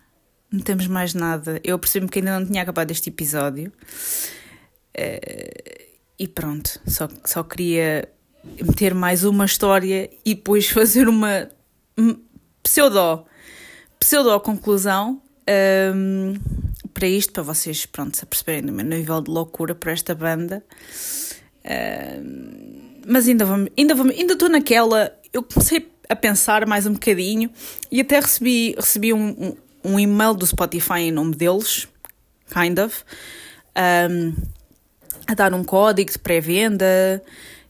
Não 0.50 0.60
temos 0.60 0.86
mais 0.86 1.12
nada. 1.12 1.60
Eu 1.62 1.78
percebi 1.78 2.08
que 2.08 2.20
ainda 2.20 2.38
não 2.40 2.46
tinha 2.46 2.62
acabado 2.62 2.90
este 2.92 3.10
episódio. 3.10 3.70
Uh, 4.98 5.75
e 6.18 6.26
pronto, 6.26 6.80
só, 6.86 7.08
só 7.24 7.42
queria 7.42 8.08
meter 8.62 8.94
mais 8.94 9.24
uma 9.24 9.44
história 9.44 10.10
e 10.24 10.34
depois 10.34 10.68
fazer 10.70 11.08
uma 11.08 11.48
pseudo, 12.62 13.24
pseudo 13.98 14.38
conclusão 14.40 15.20
um, 15.94 16.34
para 16.92 17.06
isto, 17.06 17.32
para 17.32 17.42
vocês 17.42 17.86
pronto, 17.86 18.16
se 18.16 18.24
perceberem 18.26 18.70
o 18.70 18.72
meu 18.72 18.84
nível 18.84 19.20
de 19.20 19.30
loucura 19.30 19.74
para 19.74 19.92
esta 19.92 20.14
banda. 20.14 20.64
Um, 21.64 23.00
mas 23.06 23.28
ainda 23.28 23.44
vamos, 23.44 23.70
ainda 23.78 23.94
vamos, 23.94 24.16
ainda 24.16 24.32
estou 24.32 24.48
naquela. 24.48 25.12
Eu 25.32 25.42
comecei 25.42 25.88
a 26.08 26.16
pensar 26.16 26.66
mais 26.66 26.86
um 26.86 26.92
bocadinho 26.92 27.50
e 27.90 28.00
até 28.00 28.18
recebi, 28.18 28.74
recebi 28.76 29.12
um, 29.12 29.28
um, 29.28 29.56
um 29.92 30.00
e-mail 30.00 30.34
do 30.34 30.46
Spotify 30.46 31.00
em 31.00 31.12
nome 31.12 31.34
deles, 31.34 31.86
kind 32.52 32.78
of, 32.78 33.04
um, 34.10 34.34
a 35.26 35.34
dar 35.34 35.52
um 35.54 35.64
código 35.64 36.10
de 36.10 36.18
pré-venda. 36.18 37.22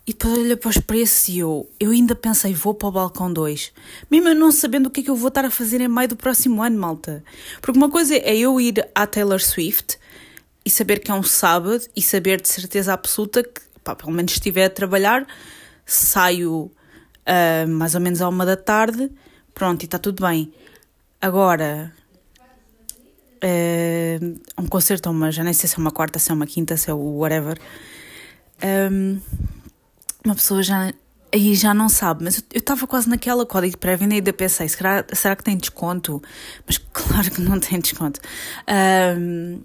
E 0.07 0.13
depois 0.13 0.39
olha 0.39 0.57
para 0.57 0.69
os 0.71 0.79
preços 0.79 1.29
e 1.29 1.39
eu, 1.41 1.69
eu 1.81 1.91
ainda 1.91 2.15
pensei, 2.15 2.55
vou 2.55 2.73
para 2.73 2.89
o 2.89 2.93
balcão 2.93 3.33
2. 3.33 3.73
Mesmo 4.09 4.33
não 4.35 4.53
sabendo 4.53 4.87
o 4.87 4.91
que 4.91 5.01
é 5.01 5.03
que 5.03 5.11
eu 5.11 5.17
vou 5.17 5.29
estar 5.29 5.45
a 5.45 5.51
fazer 5.51 5.81
em 5.81 5.89
maio 5.89 6.09
do 6.09 6.17
próximo 6.17 6.63
ano, 6.63 6.79
malta. 6.79 7.25
Porque 7.61 7.77
uma 7.77 7.91
coisa 7.91 8.15
é 8.15 8.37
eu 8.37 8.61
ir 8.61 8.89
à 8.95 9.05
Taylor 9.05 9.41
Swift 9.41 9.99
e 10.65 10.71
saber 10.71 11.01
que 11.01 11.11
é 11.11 11.15
um 11.15 11.25
sábado 11.25 11.83
e 11.95 12.01
saber 12.01 12.41
de 12.41 12.49
certeza 12.49 12.93
absoluta 12.93 13.43
que, 13.43 13.61
pá, 13.83 13.97
pelo 13.97 14.13
menos 14.13 14.33
estiver 14.33 14.67
a 14.67 14.71
trabalhar, 14.71 15.27
saio 15.85 16.71
uh, 17.27 17.69
mais 17.69 17.97
ou 17.97 18.01
menos 18.01 18.23
à 18.23 18.29
uma 18.29 18.47
da 18.47 18.57
tarde, 18.57 19.11
pronto, 19.53 19.83
e 19.83 19.87
está 19.87 19.99
tudo 19.99 20.25
bem. 20.25 20.53
Agora, 21.21 21.93
uh, 23.43 24.41
um 24.59 24.67
concerto, 24.67 25.11
uma, 25.11 25.31
já 25.31 25.45
nem 25.45 25.53
sei 25.53 25.69
se 25.69 25.77
é 25.77 25.79
uma 25.79 25.91
quarta, 25.91 26.19
se 26.19 26.31
é 26.31 26.35
uma 26.35 26.47
quinta, 26.47 26.77
se 26.77 26.91
é 26.91 26.95
o 26.95 27.19
whatever. 27.19 27.59
Um, 28.63 29.21
uma 30.25 30.35
pessoa 30.35 30.63
já 30.63 30.93
aí 31.33 31.55
já 31.55 31.75
não 31.75 31.89
sabe, 31.89 32.25
mas 32.25 32.39
eu 32.53 32.59
estava 32.59 32.87
quase 32.87 33.09
naquela 33.09 33.45
código 33.45 33.73
de 33.73 33.77
pré-venda 33.77 34.15
e 34.15 34.17
ainda 34.19 34.33
pensei, 34.33 34.69
será, 34.69 35.05
será 35.13 35.37
que 35.37 35.45
tem 35.45 35.57
desconto? 35.57 36.23
Mas 36.67 36.79
claro 36.93 37.31
que 37.31 37.41
não 37.41 37.61
tem 37.61 37.79
desconto. 37.81 38.21
Um, 39.19 39.61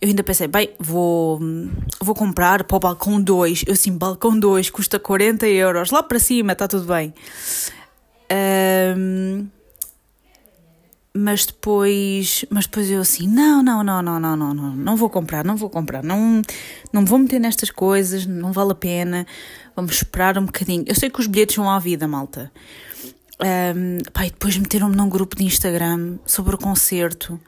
eu 0.00 0.08
ainda 0.08 0.22
pensei, 0.22 0.48
bem, 0.48 0.70
vou, 0.78 1.38
vou 2.00 2.14
comprar 2.14 2.64
para 2.64 2.76
o 2.76 2.80
balcão 2.80 3.20
2. 3.20 3.64
Eu 3.66 3.76
sim, 3.76 3.96
balcão 3.96 4.38
2 4.38 4.70
custa 4.70 4.98
40 4.98 5.46
euros. 5.46 5.90
Lá 5.90 6.02
para 6.02 6.18
cima 6.18 6.52
está 6.52 6.66
tudo 6.66 6.86
bem. 6.86 7.12
Um, 8.96 9.46
mas 11.14 11.44
depois, 11.46 12.44
mas 12.50 12.66
depois 12.66 12.90
eu 12.90 13.00
assim, 13.00 13.26
não, 13.26 13.62
não, 13.62 13.82
não, 13.82 14.00
não, 14.00 14.20
não, 14.20 14.36
não, 14.36 14.54
não, 14.54 14.76
não 14.76 14.96
vou 14.96 15.10
comprar, 15.10 15.44
não 15.44 15.56
vou 15.56 15.68
comprar, 15.68 16.04
não, 16.04 16.40
não 16.92 17.04
vou 17.04 17.18
meter 17.18 17.40
nestas 17.40 17.70
coisas, 17.70 18.26
não 18.26 18.52
vale 18.52 18.72
a 18.72 18.76
pena, 18.76 19.26
vamos 19.74 19.96
esperar 19.96 20.38
um 20.38 20.46
bocadinho. 20.46 20.84
Eu 20.86 20.94
sei 20.94 21.10
que 21.10 21.20
os 21.20 21.26
bilhetes 21.26 21.56
vão 21.56 21.68
à 21.68 21.78
vida, 21.78 22.06
malta. 22.06 22.52
Um, 23.42 23.98
pá, 24.12 24.26
e 24.26 24.30
depois 24.30 24.56
meteram-me 24.56 24.94
num 24.94 25.08
grupo 25.08 25.34
de 25.34 25.44
Instagram 25.44 26.18
sobre 26.26 26.54
o 26.54 26.58
concerto. 26.58 27.40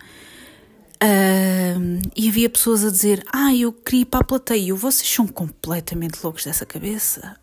Um, 1.03 2.01
e 2.17 2.29
havia 2.29 2.49
pessoas 2.49 2.85
a 2.85 2.91
dizer: 2.91 3.23
Ah, 3.33 3.55
eu 3.55 3.73
queria 3.73 4.03
ir 4.03 4.05
para 4.07 4.21
a 4.21 4.25
plateia. 4.25 4.75
Vocês 4.75 5.09
são 5.09 5.27
completamente 5.27 6.19
loucos 6.23 6.45
dessa 6.45 6.65
cabeça. 6.65 7.37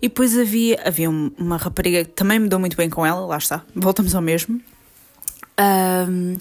E 0.00 0.08
depois 0.08 0.36
havia, 0.36 0.82
havia 0.84 1.08
uma 1.08 1.56
rapariga 1.56 2.04
que 2.04 2.10
também 2.10 2.40
me 2.40 2.48
deu 2.48 2.58
muito 2.58 2.76
bem 2.76 2.90
com 2.90 3.06
ela, 3.06 3.24
lá 3.24 3.38
está, 3.38 3.64
voltamos 3.72 4.16
ao 4.16 4.20
mesmo. 4.20 4.60
Um, 5.58 6.36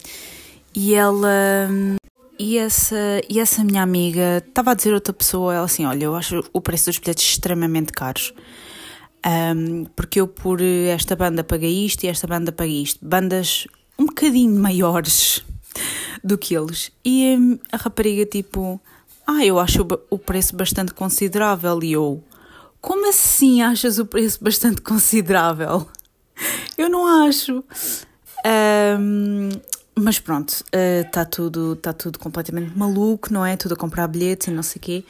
e 0.73 0.93
ela. 0.93 1.67
E 2.39 2.57
essa, 2.57 3.21
e 3.29 3.39
essa 3.39 3.63
minha 3.63 3.83
amiga 3.83 4.43
estava 4.47 4.71
a 4.71 4.73
dizer 4.73 4.91
a 4.91 4.95
outra 4.95 5.13
pessoa, 5.13 5.53
ela 5.53 5.65
assim: 5.65 5.85
Olha, 5.85 6.05
eu 6.05 6.15
acho 6.15 6.43
o 6.51 6.61
preço 6.61 6.85
dos 6.87 6.97
bilhetes 6.97 7.23
extremamente 7.23 7.91
caros. 7.91 8.33
Um, 9.23 9.85
porque 9.95 10.19
eu 10.19 10.27
por 10.27 10.59
esta 10.61 11.15
banda 11.15 11.43
paguei 11.43 11.85
isto 11.85 12.03
e 12.03 12.07
esta 12.07 12.25
banda 12.25 12.51
paguei 12.51 12.81
isto. 12.81 13.05
Bandas 13.05 13.67
um 13.99 14.05
bocadinho 14.07 14.59
maiores 14.59 15.43
do 16.23 16.37
que 16.37 16.55
eles. 16.55 16.91
E 17.05 17.35
hum, 17.37 17.59
a 17.71 17.77
rapariga, 17.77 18.25
tipo, 18.25 18.81
ah, 19.27 19.45
eu 19.45 19.59
acho 19.59 19.85
o 20.09 20.17
preço 20.17 20.55
bastante 20.55 20.93
considerável. 20.93 21.79
E 21.83 21.93
eu, 21.93 22.23
como 22.79 23.07
assim 23.07 23.61
achas 23.61 23.99
o 23.99 24.05
preço 24.05 24.43
bastante 24.43 24.81
considerável? 24.81 25.87
Eu 26.77 26.89
não 26.89 27.05
acho. 27.27 27.63
Mas 29.95 30.19
pronto, 30.19 30.63
está 31.03 31.21
uh, 31.23 31.25
tudo, 31.25 31.75
tá 31.75 31.93
tudo 31.93 32.17
completamente 32.17 32.77
maluco, 32.77 33.31
não 33.31 33.45
é? 33.45 33.57
Tudo 33.57 33.73
a 33.73 33.77
comprar 33.77 34.07
bilhetes 34.07 34.47
e 34.47 34.51
não 34.51 34.63
sei 34.63 34.79
o 34.79 34.81
quê. 34.81 35.03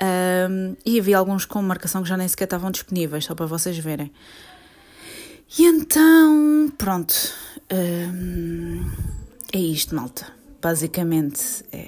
Um, 0.00 0.76
e 0.86 0.98
havia 0.98 1.18
alguns 1.18 1.44
com 1.44 1.60
marcação 1.60 2.02
que 2.02 2.08
já 2.08 2.16
nem 2.16 2.26
sequer 2.28 2.44
estavam 2.44 2.70
disponíveis, 2.70 3.24
só 3.24 3.34
para 3.34 3.46
vocês 3.46 3.76
verem. 3.78 4.12
E 5.58 5.64
então, 5.64 6.72
pronto. 6.76 7.14
Um, 7.72 8.90
é 9.52 9.58
isto, 9.58 9.94
malta. 9.94 10.26
Basicamente, 10.60 11.64
é, 11.72 11.78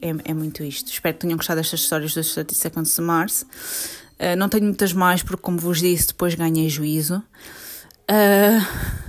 é, 0.00 0.14
é, 0.24 0.34
muito 0.34 0.62
isto. 0.62 0.90
Espero 0.90 1.14
que 1.14 1.20
tenham 1.20 1.36
gostado 1.36 1.60
destas 1.60 1.80
histórias 1.80 2.14
dos 2.14 2.32
30 2.32 2.54
Seconds 2.54 2.94
to 2.94 3.02
Mars. 3.02 3.42
Uh, 4.18 4.36
não 4.36 4.48
tenho 4.48 4.64
muitas 4.64 4.92
mais, 4.92 5.22
porque, 5.22 5.42
como 5.42 5.58
vos 5.58 5.80
disse, 5.80 6.08
depois 6.08 6.34
ganhei 6.34 6.68
juízo. 6.68 7.22
Uh, 8.10 9.05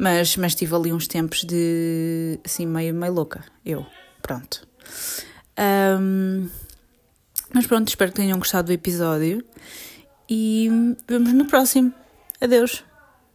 mas, 0.00 0.34
mas 0.38 0.54
tive 0.54 0.74
ali 0.74 0.94
uns 0.94 1.06
tempos 1.06 1.44
de. 1.44 2.40
assim, 2.42 2.64
meio, 2.64 2.94
meio 2.94 3.12
louca. 3.12 3.44
Eu. 3.66 3.84
Pronto. 4.22 4.66
Um, 6.00 6.48
mas 7.52 7.66
pronto, 7.66 7.88
espero 7.88 8.10
que 8.10 8.16
tenham 8.16 8.38
gostado 8.38 8.68
do 8.68 8.72
episódio. 8.72 9.44
E 10.26 10.96
vemos 11.06 11.34
no 11.34 11.44
próximo. 11.44 11.92
Adeus. 12.40 12.82